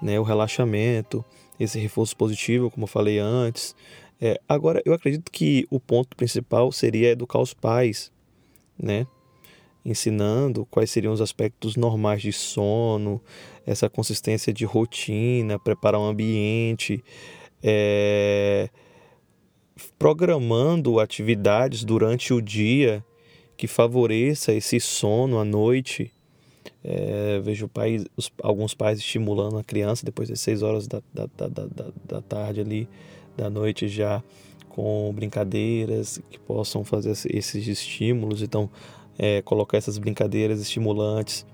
né, 0.00 0.18
o 0.20 0.22
relaxamento, 0.22 1.24
esse 1.58 1.78
reforço 1.78 2.16
positivo, 2.16 2.70
como 2.70 2.84
eu 2.84 2.88
falei 2.88 3.18
antes. 3.18 3.74
É, 4.20 4.40
agora, 4.48 4.80
eu 4.84 4.92
acredito 4.92 5.30
que 5.30 5.66
o 5.70 5.80
ponto 5.80 6.16
principal 6.16 6.70
seria 6.70 7.10
educar 7.10 7.40
os 7.40 7.52
pais, 7.52 8.12
né, 8.78 9.06
ensinando 9.84 10.66
quais 10.70 10.90
seriam 10.90 11.12
os 11.12 11.20
aspectos 11.20 11.76
normais 11.76 12.22
de 12.22 12.32
sono, 12.32 13.20
essa 13.66 13.88
consistência 13.88 14.52
de 14.52 14.64
rotina, 14.64 15.58
preparar 15.58 16.00
um 16.00 16.06
ambiente, 16.06 17.02
é, 17.62 18.68
programando 19.98 21.00
atividades 21.00 21.84
durante 21.84 22.32
o 22.32 22.40
dia 22.40 23.04
que 23.56 23.66
favoreça 23.66 24.52
esse 24.52 24.78
sono 24.80 25.38
à 25.38 25.44
noite. 25.44 26.12
É, 26.84 27.40
vejo 27.40 27.66
pais, 27.68 28.04
os, 28.16 28.30
alguns 28.42 28.72
pais 28.72 28.98
estimulando 28.98 29.58
a 29.58 29.64
criança 29.64 30.04
depois 30.04 30.28
das 30.28 30.40
6 30.40 30.62
horas 30.62 30.86
da, 30.86 31.02
da, 31.12 31.26
da, 31.36 31.48
da, 31.48 31.86
da 32.06 32.22
tarde 32.22 32.60
ali, 32.60 32.88
da 33.36 33.50
noite 33.50 33.88
já, 33.88 34.22
com 34.68 35.12
brincadeiras 35.12 36.20
que 36.30 36.38
possam 36.38 36.84
fazer 36.84 37.10
esses 37.10 37.66
estímulos. 37.66 38.42
Então, 38.42 38.70
é, 39.18 39.42
colocar 39.42 39.76
essas 39.76 39.98
brincadeiras 39.98 40.60
estimulantes 40.60 41.44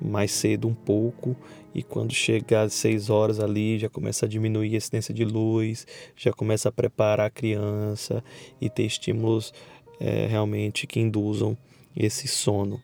mais 0.00 0.30
cedo 0.32 0.68
um 0.68 0.74
pouco 0.74 1.36
e 1.74 1.82
quando 1.82 2.12
chega 2.12 2.62
às 2.62 2.74
6 2.74 3.10
horas 3.10 3.40
ali 3.40 3.78
já 3.78 3.88
começa 3.88 4.26
a 4.26 4.28
diminuir 4.28 4.74
a 4.74 4.76
incidência 4.76 5.12
de 5.12 5.24
luz, 5.24 5.86
já 6.16 6.32
começa 6.32 6.68
a 6.68 6.72
preparar 6.72 7.26
a 7.26 7.30
criança 7.30 8.22
e 8.60 8.70
ter 8.70 8.84
estímulos 8.84 9.52
é, 9.98 10.26
realmente 10.26 10.86
que 10.86 11.00
induzam 11.00 11.56
esse 11.96 12.28
sono. 12.28 12.80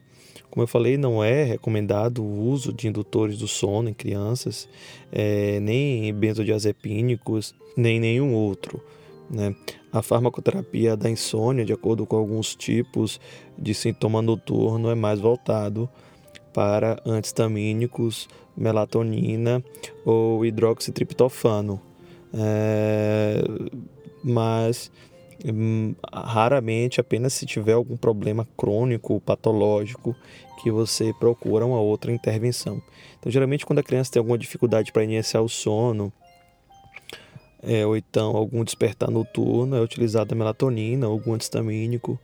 Como 0.50 0.64
eu 0.64 0.66
falei, 0.66 0.96
não 0.96 1.22
é 1.22 1.44
recomendado 1.44 2.24
o 2.24 2.48
uso 2.48 2.72
de 2.72 2.88
indutores 2.88 3.38
do 3.38 3.46
sono 3.46 3.88
em 3.88 3.94
crianças, 3.94 4.68
é, 5.12 5.60
nem 5.60 6.12
benzodiazepínicos, 6.12 7.54
nem 7.76 8.00
nenhum 8.00 8.34
outro. 8.34 8.82
Né? 9.30 9.54
A 9.92 10.02
farmacoterapia 10.02 10.96
da 10.96 11.08
insônia, 11.08 11.64
de 11.64 11.72
acordo 11.72 12.04
com 12.04 12.16
alguns 12.16 12.54
tipos 12.56 13.20
de 13.56 13.72
sintoma 13.72 14.20
noturno, 14.20 14.90
é 14.90 14.94
mais 14.94 15.20
voltado 15.20 15.88
para 16.52 17.00
antistamínicos, 17.06 18.28
melatonina 18.56 19.62
ou 20.04 20.44
hidroxitriptofano. 20.44 21.80
É, 22.34 23.42
mas 24.22 24.90
hum, 25.44 25.94
raramente, 26.12 27.00
apenas 27.00 27.32
se 27.32 27.46
tiver 27.46 27.72
algum 27.74 27.96
problema 27.96 28.46
crônico, 28.56 29.20
patológico, 29.20 30.14
que 30.62 30.70
você 30.70 31.12
procura 31.18 31.64
uma 31.64 31.80
outra 31.80 32.12
intervenção. 32.12 32.82
Então, 33.18 33.30
geralmente, 33.30 33.64
quando 33.64 33.78
a 33.78 33.82
criança 33.82 34.12
tem 34.12 34.20
alguma 34.20 34.36
dificuldade 34.36 34.92
para 34.92 35.04
iniciar 35.04 35.40
o 35.40 35.48
sono, 35.48 36.12
é, 37.62 37.84
ou 37.86 37.96
então 37.96 38.36
algum 38.36 38.64
despertar 38.64 39.10
noturno, 39.10 39.76
é 39.76 39.80
utilizada 39.80 40.34
a 40.34 40.38
melatonina, 40.38 41.06
algum 41.06 41.34
antistamínico. 41.34 42.18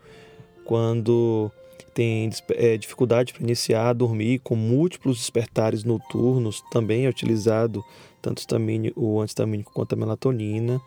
Quando 0.64 1.50
tem 1.94 2.30
é, 2.50 2.76
dificuldade 2.76 3.32
para 3.32 3.42
iniciar 3.42 3.88
a 3.88 3.92
dormir 3.92 4.40
com 4.40 4.56
múltiplos 4.56 5.18
despertares 5.18 5.84
noturnos, 5.84 6.62
também 6.70 7.06
é 7.06 7.08
utilizado 7.08 7.84
tanto 8.20 8.42
o 8.96 9.20
antistamínico 9.20 9.72
quanto 9.72 9.92
a 9.92 9.96
melatonina. 9.96 10.80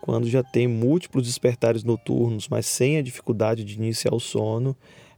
Quando 0.00 0.28
já 0.28 0.42
tem 0.42 0.66
múltiplos 0.66 1.26
despertares 1.26 1.84
noturnos, 1.84 2.48
mas 2.48 2.66
sem 2.66 2.96
a 2.96 3.02
dificuldade 3.02 3.62
de 3.64 3.74
iniciar 3.74 4.14
o 4.14 4.20
sono, 4.20 4.74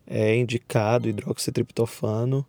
é 0.07 0.37
indicado 0.37 1.09
hidroxitriptofano 1.09 2.45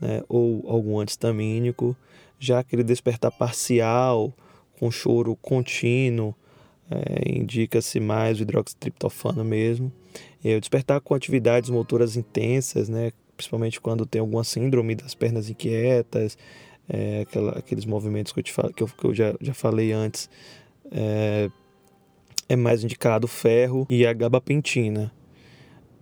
né, 0.00 0.22
ou 0.28 0.64
algum 0.66 0.98
antistamínico. 0.98 1.94
Já 2.38 2.60
aquele 2.60 2.82
despertar 2.82 3.30
parcial, 3.30 4.32
com 4.78 4.90
choro 4.90 5.36
contínuo, 5.36 6.34
é, 6.90 7.38
indica-se 7.38 7.98
mais 8.00 8.38
o 8.38 8.42
hidroxitriptofano 8.42 9.44
mesmo. 9.44 9.92
E 10.42 10.54
o 10.54 10.60
despertar 10.60 11.00
com 11.00 11.14
atividades 11.14 11.70
motoras 11.70 12.16
intensas, 12.16 12.88
né, 12.88 13.12
principalmente 13.36 13.80
quando 13.80 14.06
tem 14.06 14.20
alguma 14.20 14.44
síndrome 14.44 14.94
das 14.94 15.14
pernas 15.14 15.48
inquietas, 15.48 16.36
é, 16.88 17.22
aquela, 17.22 17.52
aqueles 17.52 17.84
movimentos 17.84 18.32
que 18.32 18.40
eu, 18.40 18.42
te, 18.42 18.52
que 18.74 18.82
eu, 18.82 18.86
que 18.86 19.04
eu 19.06 19.14
já, 19.14 19.34
já 19.40 19.54
falei 19.54 19.92
antes, 19.92 20.28
é, 20.90 21.50
é 22.48 22.56
mais 22.56 22.84
indicado 22.84 23.26
ferro 23.26 23.86
e 23.90 24.06
a 24.06 24.12
gabapentina. 24.12 25.12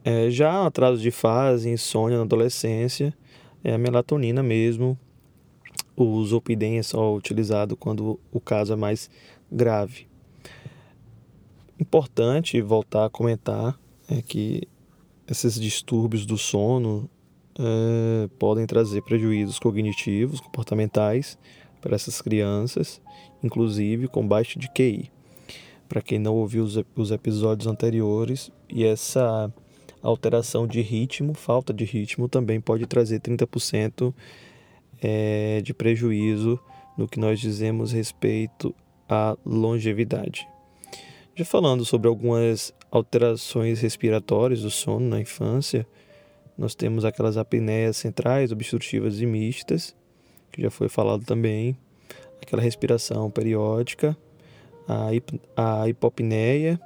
É, 0.05 0.29
já 0.31 0.67
atraso 0.67 1.01
de 1.01 1.13
fase, 1.13 1.71
insônia 1.71 2.19
na 2.19 2.25
adolescência, 2.25 3.15
é 3.63 3.73
a 3.73 3.79
melatonina 3.79 4.43
mesmo. 4.43 4.99
O 5.97 6.25
zolpidem 6.25 6.79
é 6.79 6.83
só 6.83 7.15
utilizado 7.15 7.77
quando 7.77 8.19
o 8.33 8.41
caso 8.41 8.73
é 8.73 8.77
mais 8.77 9.11
grave. 9.51 10.07
Importante 11.79 12.61
voltar 12.61 13.07
a 13.07 13.11
comentar 13.11 13.79
é 14.09 14.23
que 14.23 14.63
esses 15.29 15.61
distúrbios 15.61 16.25
do 16.25 16.39
sono 16.39 17.09
é, 17.59 18.29
podem 18.39 18.67
trazer 18.67 19.03
prejuízos 19.03 19.59
cognitivos, 19.59 20.41
comportamentais 20.41 21.39
para 21.81 21.95
essas 21.95 22.23
crianças, 22.23 23.01
inclusive 23.43 24.09
com 24.09 24.27
baixo 24.27 24.59
de 24.59 24.69
QI. 24.71 25.11
Para 25.89 26.01
quem 26.01 26.19
não 26.19 26.37
ouviu 26.37 26.65
os, 26.65 26.79
os 26.97 27.11
episódios 27.11 27.67
anteriores, 27.67 28.51
e 28.69 28.85
essa 28.85 29.53
alteração 30.03 30.67
de 30.67 30.81
ritmo, 30.81 31.35
falta 31.35 31.73
de 31.73 31.85
ritmo, 31.85 32.29
também 32.29 32.61
pode 32.61 32.87
trazer 32.87 33.21
30% 33.21 34.15
é, 35.03 35.61
de 35.63 35.75
prejuízo 35.75 36.59
no 36.97 37.09
que 37.09 37.19
nós 37.19 37.41
dizemos 37.41 37.93
respeito 37.93 38.75
à 39.09 39.37
longevidade. 39.45 40.47
Já 41.35 41.45
falando 41.45 41.85
sobre 41.85 42.09
algumas 42.09 42.73
alterações 42.91 43.81
respiratórias 43.81 44.63
do 44.63 44.71
sono 44.71 45.09
na 45.09 45.21
infância, 45.21 45.87
nós 46.57 46.75
temos 46.75 47.05
aquelas 47.05 47.37
apneias 47.37 47.97
centrais, 47.97 48.53
obstrutivas 48.53 49.21
e 49.21 49.27
mistas, 49.27 49.97
que 50.53 50.61
já 50.61 50.71
foi 50.71 50.89
falado 50.89 51.25
também, 51.25 51.77
aquela 52.41 52.61
respiração 52.61 53.31
periódica, 53.31 54.17
a, 54.87 55.15
hip, 55.15 55.41
a 55.57 55.89
hipopneia 55.89 56.79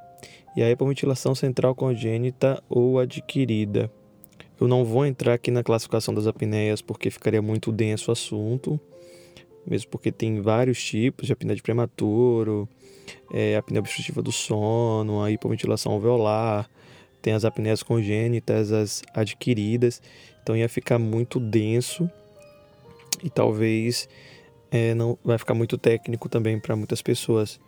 e 0.56 0.62
a 0.62 0.70
hipoventilação 0.70 1.34
central 1.34 1.74
congênita 1.74 2.62
ou 2.68 2.98
adquirida. 3.00 3.90
Eu 4.58 4.66
não 4.66 4.84
vou 4.84 5.04
entrar 5.04 5.34
aqui 5.34 5.50
na 5.50 5.62
classificação 5.62 6.14
das 6.14 6.26
apneias 6.26 6.80
porque 6.80 7.10
ficaria 7.10 7.42
muito 7.42 7.70
denso 7.70 8.10
o 8.10 8.12
assunto, 8.12 8.80
mesmo 9.66 9.90
porque 9.90 10.10
tem 10.10 10.40
vários 10.40 10.82
tipos 10.82 11.26
de 11.26 11.32
apneia 11.32 11.56
de 11.56 11.62
prematuro, 11.62 12.68
é, 13.32 13.56
apneia 13.56 13.80
obstrutiva 13.80 14.22
do 14.22 14.32
sono, 14.32 15.22
a 15.22 15.30
hipoventilação 15.30 15.92
alveolar, 15.92 16.70
tem 17.20 17.34
as 17.34 17.44
apneias 17.44 17.82
congênitas, 17.82 18.72
as 18.72 19.02
adquiridas, 19.12 20.00
então 20.42 20.56
ia 20.56 20.68
ficar 20.68 20.98
muito 20.98 21.38
denso 21.38 22.10
e 23.22 23.28
talvez 23.28 24.08
é, 24.70 24.94
não 24.94 25.18
vai 25.24 25.36
ficar 25.36 25.54
muito 25.54 25.76
técnico 25.76 26.28
também 26.28 26.58
para 26.58 26.76
muitas 26.76 27.02
pessoas. 27.02 27.60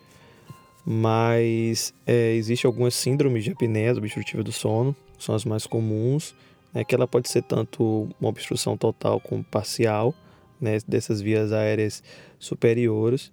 Mas 0.86 1.92
é, 2.06 2.32
existe 2.34 2.66
algumas 2.66 2.94
síndromes 2.94 3.44
de 3.44 3.50
apneia 3.50 3.92
obstrutiva 3.92 4.42
do 4.42 4.52
sono, 4.52 4.96
são 5.18 5.34
as 5.34 5.44
mais 5.44 5.66
comuns, 5.66 6.34
né, 6.72 6.84
que 6.84 6.94
ela 6.94 7.06
pode 7.06 7.28
ser 7.28 7.42
tanto 7.42 8.08
uma 8.20 8.28
obstrução 8.28 8.76
total 8.76 9.20
como 9.20 9.42
parcial, 9.44 10.14
né, 10.60 10.78
dessas 10.86 11.20
vias 11.20 11.52
aéreas 11.52 12.02
superiores 12.38 13.32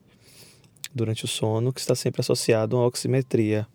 durante 0.94 1.26
o 1.26 1.28
sono, 1.28 1.74
que 1.74 1.80
está 1.80 1.96
sempre 1.96 2.22
associado 2.22 2.76
a 2.76 2.80
uma 2.80 2.88
oximetria. 2.88 3.68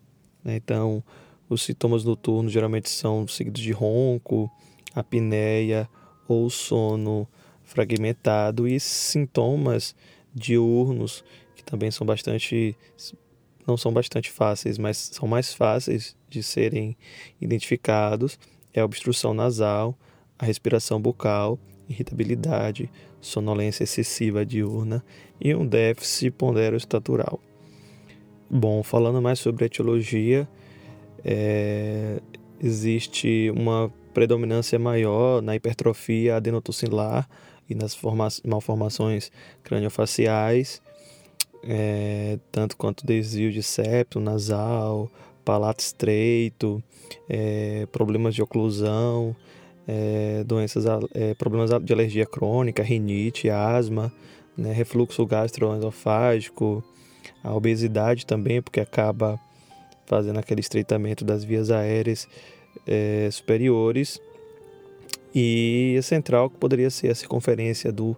Né? 0.43 0.55
Então, 0.55 1.03
os 1.49 1.63
sintomas 1.63 2.03
noturnos 2.03 2.51
geralmente 2.51 2.89
são 2.89 3.27
seguidos 3.27 3.61
de 3.61 3.71
ronco, 3.71 4.49
apneia 4.95 5.89
ou 6.27 6.49
sono 6.49 7.27
fragmentado 7.63 8.67
e 8.67 8.79
sintomas 8.79 9.95
diurnos 10.33 11.23
que 11.55 11.63
também 11.63 11.91
são 11.91 12.05
bastante 12.05 12.75
não 13.67 13.77
são 13.77 13.93
bastante 13.93 14.31
fáceis, 14.31 14.77
mas 14.77 14.97
são 14.97 15.27
mais 15.27 15.53
fáceis 15.53 16.15
de 16.27 16.41
serem 16.41 16.97
identificados 17.39 18.39
é 18.73 18.81
a 18.81 18.85
obstrução 18.85 19.33
nasal, 19.33 19.97
a 20.37 20.45
respiração 20.45 21.01
bucal, 21.01 21.59
irritabilidade, 21.89 22.89
sonolência 23.19 23.83
excessiva 23.83 24.45
diurna 24.45 25.03
e 25.39 25.53
um 25.53 25.65
déficit 25.65 26.31
ponderoestatural. 26.31 27.39
Bom, 28.49 28.83
falando 28.83 29.21
mais 29.21 29.39
sobre 29.39 29.63
a 29.63 29.67
etiologia, 29.67 30.47
é, 31.23 32.19
existe 32.59 33.51
uma 33.55 33.91
predominância 34.13 34.77
maior 34.77 35.41
na 35.41 35.55
hipertrofia 35.55 36.35
adenotocilar 36.35 37.29
e 37.69 37.75
nas 37.75 37.97
malformações 38.43 39.31
craniofaciais, 39.63 40.81
é, 41.63 42.39
tanto 42.51 42.75
quanto 42.75 43.05
desvio 43.05 43.51
de 43.51 43.63
septo 43.63 44.19
nasal, 44.19 45.09
palato 45.51 45.83
estreito, 45.83 46.81
é, 47.27 47.85
problemas 47.91 48.33
de 48.33 48.41
oclusão, 48.41 49.35
é, 49.85 50.45
doenças, 50.45 50.85
é, 51.13 51.33
problemas 51.33 51.69
de 51.83 51.91
alergia 51.91 52.25
crônica, 52.25 52.81
rinite, 52.81 53.49
asma, 53.49 54.13
né, 54.55 54.71
refluxo 54.71 55.25
gastroesofágico, 55.25 56.81
a 57.43 57.53
obesidade 57.53 58.25
também, 58.25 58.61
porque 58.61 58.79
acaba 58.79 59.37
fazendo 60.05 60.39
aquele 60.39 60.61
estreitamento 60.61 61.25
das 61.25 61.43
vias 61.43 61.69
aéreas 61.69 62.29
é, 62.87 63.27
superiores, 63.29 64.21
e 65.35 65.97
a 65.99 66.01
central, 66.01 66.49
que 66.49 66.55
poderia 66.55 66.89
ser 66.89 67.09
a 67.11 67.15
circunferência 67.15 67.91
do 67.91 68.15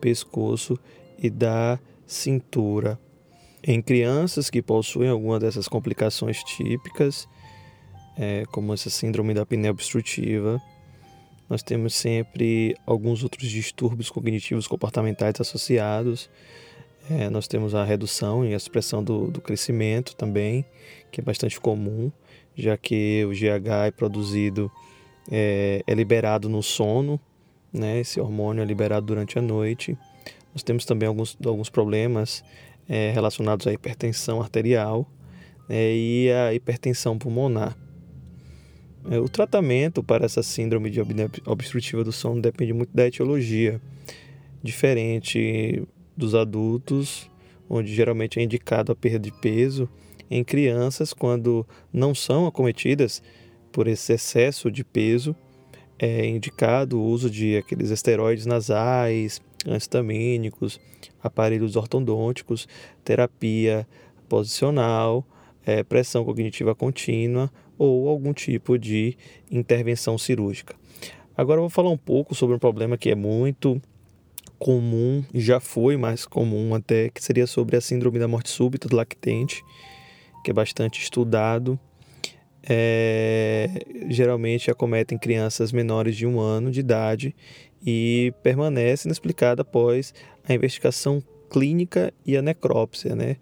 pescoço 0.00 0.78
e 1.18 1.28
da 1.28 1.80
cintura. 2.06 2.96
Em 3.68 3.82
crianças 3.82 4.48
que 4.48 4.62
possuem 4.62 5.08
alguma 5.08 5.40
dessas 5.40 5.66
complicações 5.66 6.44
típicas, 6.44 7.28
é, 8.16 8.44
como 8.52 8.72
essa 8.72 8.88
síndrome 8.88 9.34
da 9.34 9.42
apneia 9.42 9.72
obstrutiva, 9.72 10.62
nós 11.50 11.64
temos 11.64 11.92
sempre 11.92 12.76
alguns 12.86 13.24
outros 13.24 13.50
distúrbios 13.50 14.08
cognitivos 14.08 14.68
comportamentais 14.68 15.40
associados. 15.40 16.30
É, 17.10 17.28
nós 17.28 17.48
temos 17.48 17.74
a 17.74 17.82
redução 17.82 18.44
e 18.44 18.54
a 18.54 18.58
supressão 18.60 19.02
do, 19.02 19.32
do 19.32 19.40
crescimento 19.40 20.14
também, 20.14 20.64
que 21.10 21.20
é 21.20 21.24
bastante 21.24 21.60
comum, 21.60 22.12
já 22.54 22.76
que 22.76 23.24
o 23.24 23.30
GH 23.30 23.88
é 23.88 23.90
produzido, 23.90 24.70
é, 25.28 25.82
é 25.84 25.92
liberado 25.92 26.48
no 26.48 26.62
sono, 26.62 27.18
né? 27.72 27.98
esse 27.98 28.20
hormônio 28.20 28.62
é 28.62 28.64
liberado 28.64 29.06
durante 29.06 29.40
a 29.40 29.42
noite. 29.42 29.98
Nós 30.54 30.62
temos 30.62 30.84
também 30.84 31.08
alguns, 31.08 31.36
alguns 31.44 31.68
problemas 31.68 32.44
é, 32.88 33.10
relacionados 33.10 33.66
à 33.66 33.72
hipertensão 33.72 34.40
arterial 34.40 35.10
é, 35.68 35.94
e 35.94 36.30
à 36.30 36.54
hipertensão 36.54 37.18
pulmonar. 37.18 37.76
É, 39.10 39.18
o 39.18 39.28
tratamento 39.28 40.02
para 40.02 40.24
essa 40.24 40.42
síndrome 40.42 40.90
de 40.90 41.00
obstrutiva 41.44 42.02
do 42.02 42.12
sono 42.12 42.40
depende 42.40 42.72
muito 42.72 42.94
da 42.94 43.06
etiologia, 43.06 43.80
diferente 44.62 45.86
dos 46.16 46.34
adultos, 46.34 47.30
onde 47.68 47.94
geralmente 47.94 48.38
é 48.38 48.42
indicado 48.42 48.92
a 48.92 48.96
perda 48.96 49.18
de 49.18 49.32
peso, 49.32 49.88
em 50.30 50.42
crianças, 50.42 51.12
quando 51.12 51.66
não 51.92 52.14
são 52.14 52.46
acometidas 52.46 53.22
por 53.70 53.86
esse 53.86 54.12
excesso 54.12 54.70
de 54.70 54.84
peso, 54.84 55.36
é 55.98 56.26
indicado 56.26 56.98
o 56.98 57.04
uso 57.04 57.30
de 57.30 57.56
aqueles 57.56 57.90
esteroides 57.90 58.44
nasais, 58.44 59.40
antistamínicos, 59.66 60.80
aparelhos 61.22 61.76
ortodônticos, 61.76 62.68
terapia 63.04 63.86
posicional, 64.28 65.26
é, 65.64 65.82
pressão 65.82 66.24
cognitiva 66.24 66.74
contínua 66.74 67.50
ou 67.78 68.08
algum 68.08 68.32
tipo 68.32 68.78
de 68.78 69.16
intervenção 69.50 70.16
cirúrgica. 70.16 70.74
Agora 71.36 71.58
eu 71.58 71.62
vou 71.62 71.70
falar 71.70 71.90
um 71.90 71.98
pouco 71.98 72.34
sobre 72.34 72.56
um 72.56 72.58
problema 72.58 72.96
que 72.96 73.10
é 73.10 73.14
muito 73.14 73.80
comum, 74.58 75.22
já 75.34 75.60
foi 75.60 75.96
mais 75.96 76.24
comum 76.24 76.74
até, 76.74 77.10
que 77.10 77.22
seria 77.22 77.46
sobre 77.46 77.76
a 77.76 77.80
síndrome 77.80 78.18
da 78.18 78.26
morte 78.26 78.48
súbita 78.48 78.88
do 78.88 78.96
lactente, 78.96 79.62
que 80.42 80.50
é 80.50 80.54
bastante 80.54 81.02
estudado. 81.02 81.78
É, 82.68 83.68
geralmente 84.08 84.70
acometem 84.70 85.16
crianças 85.16 85.70
menores 85.70 86.16
de 86.16 86.26
um 86.26 86.40
ano 86.40 86.70
de 86.70 86.80
idade 86.80 87.34
e 87.84 88.32
permanece 88.42 89.06
inexplicada 89.06 89.62
após 89.62 90.12
a 90.48 90.52
investigação 90.52 91.22
clínica 91.48 92.12
e 92.24 92.36
a 92.36 92.42
necrópsia, 92.42 93.14
né? 93.14 93.36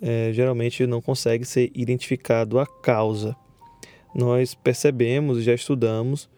É, 0.00 0.32
geralmente 0.32 0.86
não 0.86 1.00
consegue 1.00 1.44
ser 1.44 1.70
identificado 1.74 2.58
a 2.58 2.66
causa 2.66 3.36
nós 4.14 4.54
percebemos 4.54 5.38
e 5.38 5.42
já 5.42 5.54
estudamos 5.54 6.28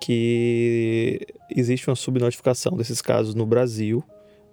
que 0.00 1.20
existe 1.54 1.90
uma 1.90 1.96
subnotificação 1.96 2.76
desses 2.76 3.02
casos 3.02 3.34
no 3.34 3.44
Brasil 3.44 4.02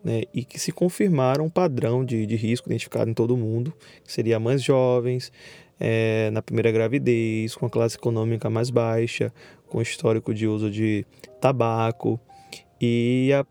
né, 0.04 0.24
e 0.34 0.44
que 0.44 0.60
se 0.60 0.72
confirmaram 0.72 1.46
um 1.46 1.50
padrão 1.50 2.04
de, 2.04 2.26
de 2.26 2.36
risco 2.36 2.68
identificado 2.68 3.10
em 3.10 3.14
todo 3.14 3.34
o 3.36 3.38
mundo, 3.38 3.74
que 4.04 4.12
seria 4.12 4.40
mães 4.40 4.62
jovens, 4.62 5.32
é, 5.80 6.30
na 6.32 6.42
primeira 6.42 6.72
gravidez, 6.72 7.56
com 7.56 7.66
a 7.66 7.70
classe 7.70 7.98
econômica 7.98 8.50
mais 8.50 8.70
baixa, 8.70 9.34
com 9.68 9.82
histórico 9.82 10.34
de 10.34 10.48
uso 10.48 10.70
de 10.70 11.06
tabaco 11.40 12.20
e 12.80 13.32
a 13.34 13.46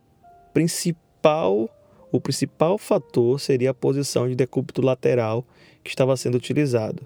principal 0.52 1.70
o 2.12 2.20
principal 2.20 2.78
fator 2.78 3.40
seria 3.40 3.70
a 3.70 3.74
posição 3.74 4.28
de 4.28 4.36
decúbito 4.36 4.80
lateral 4.80 5.44
que 5.82 5.90
estava 5.90 6.16
sendo 6.16 6.36
utilizado. 6.36 7.04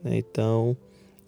Né? 0.00 0.18
Então, 0.18 0.76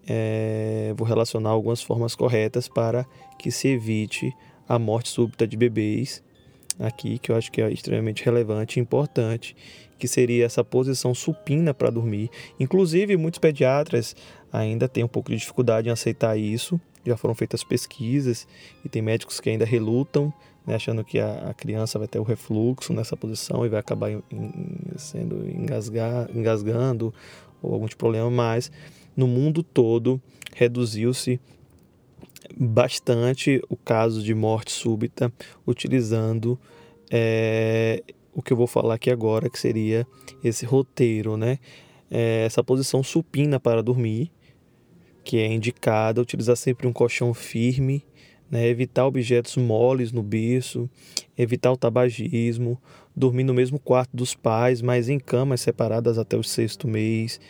é, 0.06 0.94
vou 0.96 1.04
relacionar 1.04 1.50
algumas 1.50 1.82
formas 1.82 2.14
corretas 2.14 2.68
para 2.68 3.04
que 3.36 3.50
se 3.50 3.66
evite 3.66 4.32
a 4.68 4.78
morte 4.78 5.08
súbita 5.08 5.44
de 5.44 5.56
bebês 5.56 6.22
aqui, 6.78 7.18
que 7.18 7.30
eu 7.30 7.36
acho 7.36 7.50
que 7.50 7.60
é 7.60 7.70
extremamente 7.70 8.24
relevante 8.24 8.78
e 8.78 8.82
importante, 8.82 9.56
que 9.98 10.06
seria 10.06 10.44
essa 10.44 10.62
posição 10.62 11.14
supina 11.14 11.72
para 11.72 11.90
dormir. 11.90 12.30
Inclusive, 12.60 13.16
muitos 13.16 13.38
pediatras 13.38 14.14
ainda 14.52 14.88
têm 14.88 15.04
um 15.04 15.08
pouco 15.08 15.30
de 15.30 15.36
dificuldade 15.36 15.88
em 15.88 15.92
aceitar 15.92 16.36
isso. 16.38 16.80
Já 17.04 17.16
foram 17.16 17.34
feitas 17.34 17.62
pesquisas 17.62 18.46
e 18.84 18.88
tem 18.88 19.00
médicos 19.00 19.40
que 19.40 19.48
ainda 19.48 19.64
relutam, 19.64 20.32
né, 20.66 20.74
achando 20.74 21.04
que 21.04 21.20
a, 21.20 21.50
a, 21.50 21.54
criança 21.54 21.98
vai 21.98 22.08
ter 22.08 22.18
o 22.18 22.24
refluxo 22.24 22.92
nessa 22.92 23.16
posição 23.16 23.64
e 23.64 23.68
vai 23.68 23.78
acabar 23.78 24.10
em, 24.10 24.22
em, 24.30 24.78
sendo 24.96 25.48
engasgar, 25.48 26.28
engasgando 26.34 27.14
ou 27.62 27.72
algum 27.72 27.86
tipo 27.86 27.90
de 27.90 27.96
problema, 27.96 28.30
mas 28.30 28.72
no 29.16 29.28
mundo 29.28 29.62
todo 29.62 30.20
reduziu-se 30.54 31.40
bastante 32.56 33.62
o 33.68 33.76
caso 33.76 34.22
de 34.22 34.34
morte 34.34 34.72
súbita 34.72 35.32
utilizando 35.66 36.58
é, 37.10 38.02
o 38.34 38.42
que 38.42 38.52
eu 38.52 38.56
vou 38.56 38.66
falar 38.66 38.94
aqui 38.94 39.10
agora, 39.10 39.48
que 39.48 39.58
seria 39.58 40.06
esse 40.44 40.66
roteiro, 40.66 41.36
né? 41.36 41.58
É, 42.10 42.44
essa 42.44 42.62
posição 42.62 43.02
supina 43.02 43.58
para 43.58 43.82
dormir, 43.82 44.30
que 45.24 45.38
é 45.38 45.46
indicada, 45.46 46.20
utilizar 46.20 46.56
sempre 46.56 46.86
um 46.86 46.92
colchão 46.92 47.34
firme, 47.34 48.04
né? 48.50 48.66
evitar 48.68 49.06
objetos 49.06 49.56
moles 49.56 50.12
no 50.12 50.22
berço, 50.22 50.88
evitar 51.36 51.72
o 51.72 51.76
tabagismo, 51.76 52.80
dormir 53.14 53.44
no 53.44 53.54
mesmo 53.54 53.78
quarto 53.78 54.16
dos 54.16 54.34
pais, 54.34 54.80
mas 54.80 55.08
em 55.08 55.18
camas 55.18 55.60
separadas 55.60 56.18
até 56.18 56.36
o 56.36 56.44
sexto 56.44 56.86
mês, 56.86 57.40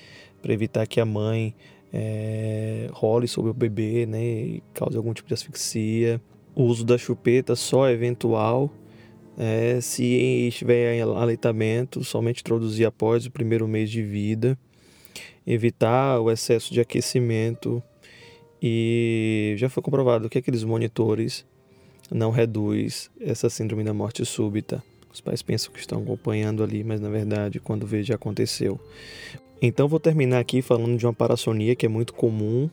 para 0.40 0.54
evitar 0.54 0.86
que 0.86 1.00
a 1.00 1.04
mãe 1.04 1.54
é, 1.98 2.88
role 2.92 3.26
sobre 3.26 3.50
o 3.50 3.54
bebê 3.54 4.04
né, 4.04 4.60
cause 4.74 4.94
algum 4.98 5.14
tipo 5.14 5.26
de 5.26 5.32
asfixia. 5.32 6.20
O 6.54 6.64
uso 6.64 6.84
da 6.84 6.98
chupeta 6.98 7.56
só 7.56 7.88
eventual. 7.88 8.70
É, 9.38 9.80
se 9.80 10.04
estiver 10.48 10.94
em 10.94 11.00
aleitamento, 11.00 12.04
somente 12.04 12.40
introduzir 12.40 12.86
após 12.86 13.24
o 13.24 13.30
primeiro 13.30 13.66
mês 13.66 13.90
de 13.90 14.02
vida. 14.02 14.58
Evitar 15.46 16.20
o 16.20 16.30
excesso 16.30 16.72
de 16.72 16.80
aquecimento. 16.80 17.82
E 18.62 19.54
já 19.56 19.70
foi 19.70 19.82
comprovado 19.82 20.28
que 20.28 20.36
aqueles 20.36 20.64
monitores 20.64 21.46
não 22.10 22.30
reduz 22.30 23.10
essa 23.18 23.48
síndrome 23.48 23.84
da 23.84 23.94
morte 23.94 24.24
súbita. 24.24 24.82
Os 25.16 25.20
pais 25.22 25.40
pensam 25.40 25.72
que 25.72 25.80
estão 25.80 26.02
acompanhando 26.02 26.62
ali, 26.62 26.84
mas 26.84 27.00
na 27.00 27.08
verdade, 27.08 27.58
quando 27.58 27.86
vê, 27.86 28.02
já 28.02 28.16
aconteceu. 28.16 28.78
Então 29.62 29.88
vou 29.88 29.98
terminar 29.98 30.40
aqui 30.40 30.60
falando 30.60 30.98
de 30.98 31.06
uma 31.06 31.14
parassonia 31.14 31.74
que 31.74 31.86
é 31.86 31.88
muito 31.88 32.12
comum, 32.12 32.68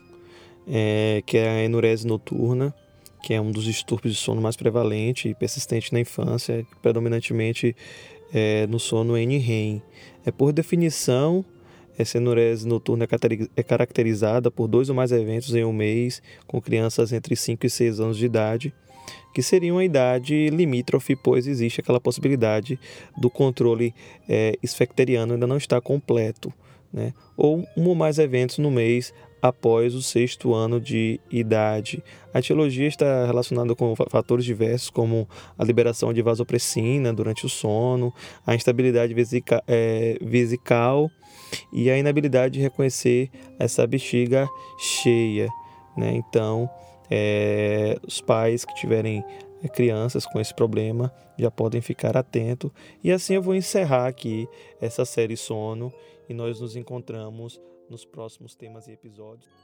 é, 0.68 1.24
que 1.26 1.38
é 1.38 1.48
a 1.48 1.64
enurese 1.64 2.06
noturna, 2.06 2.76
que 3.24 3.34
é 3.34 3.40
um 3.40 3.50
dos 3.50 3.64
distúrbios 3.64 4.16
de 4.16 4.20
sono 4.20 4.42
mais 4.42 4.58
prevalente 4.58 5.30
e 5.30 5.34
persistente 5.34 5.94
na 5.94 6.02
infância, 6.02 6.68
predominantemente 6.82 7.74
é, 8.34 8.68
no 8.68 8.78
sono 8.78 9.16
N-REM. 9.16 9.82
É 10.26 10.30
por 10.30 10.52
definição, 10.52 11.46
essa 11.98 12.18
enurese 12.18 12.68
noturna 12.68 13.08
é 13.56 13.64
caracterizada 13.64 14.52
por 14.52 14.68
dois 14.68 14.90
ou 14.90 14.96
mais 14.96 15.14
eventos 15.14 15.56
em 15.56 15.64
um 15.64 15.72
mês 15.72 16.22
com 16.46 16.62
crianças 16.62 17.14
entre 17.14 17.38
5 17.38 17.66
e 17.66 17.70
6 17.70 18.02
anos 18.02 18.18
de 18.18 18.26
idade, 18.26 18.74
que 19.34 19.42
seria 19.42 19.74
uma 19.74 19.84
idade 19.84 20.50
limítrofe, 20.50 21.16
pois 21.16 21.48
existe 21.48 21.82
aquela 21.82 22.00
possibilidade 22.00 22.80
do 23.18 23.30
controle 23.30 23.94
é, 24.30 24.58
esfecteriano 24.62 25.34
ainda 25.34 25.48
não 25.48 25.58
estar 25.58 25.82
completo 25.82 26.54
né? 26.94 27.12
ou 27.36 27.66
um 27.76 27.88
ou 27.88 27.96
mais 27.96 28.20
eventos 28.20 28.60
no 28.60 28.70
mês 28.70 29.12
após 29.42 29.94
o 29.94 30.02
sexto 30.02 30.54
ano 30.54 30.80
de 30.80 31.20
idade. 31.30 32.02
A 32.34 32.40
etiologia 32.40 32.88
está 32.88 33.26
relacionada 33.26 33.76
com 33.76 33.94
fatores 34.10 34.46
diversos, 34.46 34.90
como 34.90 35.28
a 35.58 35.66
liberação 35.66 36.14
de 36.14 36.22
vasopressina 36.22 37.12
durante 37.12 37.46
o 37.46 37.50
sono, 37.50 38.14
a 38.46 38.56
instabilidade 38.56 39.14
vesica, 39.14 39.62
é, 39.68 40.18
vesical 40.22 41.10
e 41.74 41.90
a 41.90 41.98
inabilidade 41.98 42.54
de 42.54 42.62
reconhecer 42.62 43.30
essa 43.60 43.86
bexiga 43.86 44.48
cheia. 44.78 45.50
Né? 45.98 46.14
Então, 46.16 46.70
é, 47.10 47.98
os 48.06 48.22
pais 48.22 48.66
que 48.66 48.74
tiverem 48.76 49.24
é, 49.64 49.68
crianças 49.68 50.26
com 50.26 50.40
esse 50.40 50.54
problema 50.54 51.14
já 51.38 51.50
podem 51.50 51.82
ficar 51.82 52.16
atentos. 52.18 52.72
E 53.04 53.12
assim 53.12 53.36
eu 53.36 53.42
vou 53.42 53.56
encerrar 53.56 54.08
aqui 54.08 54.48
essa 54.80 55.06
série 55.06 55.38
Sono 55.38 55.92
e 56.30 56.34
nós 56.34 56.60
nos 56.60 56.76
encontramos 56.76 57.60
nos 57.90 58.06
próximos 58.06 58.56
temas 58.56 58.88
e 58.88 58.92
episódios. 58.92 59.63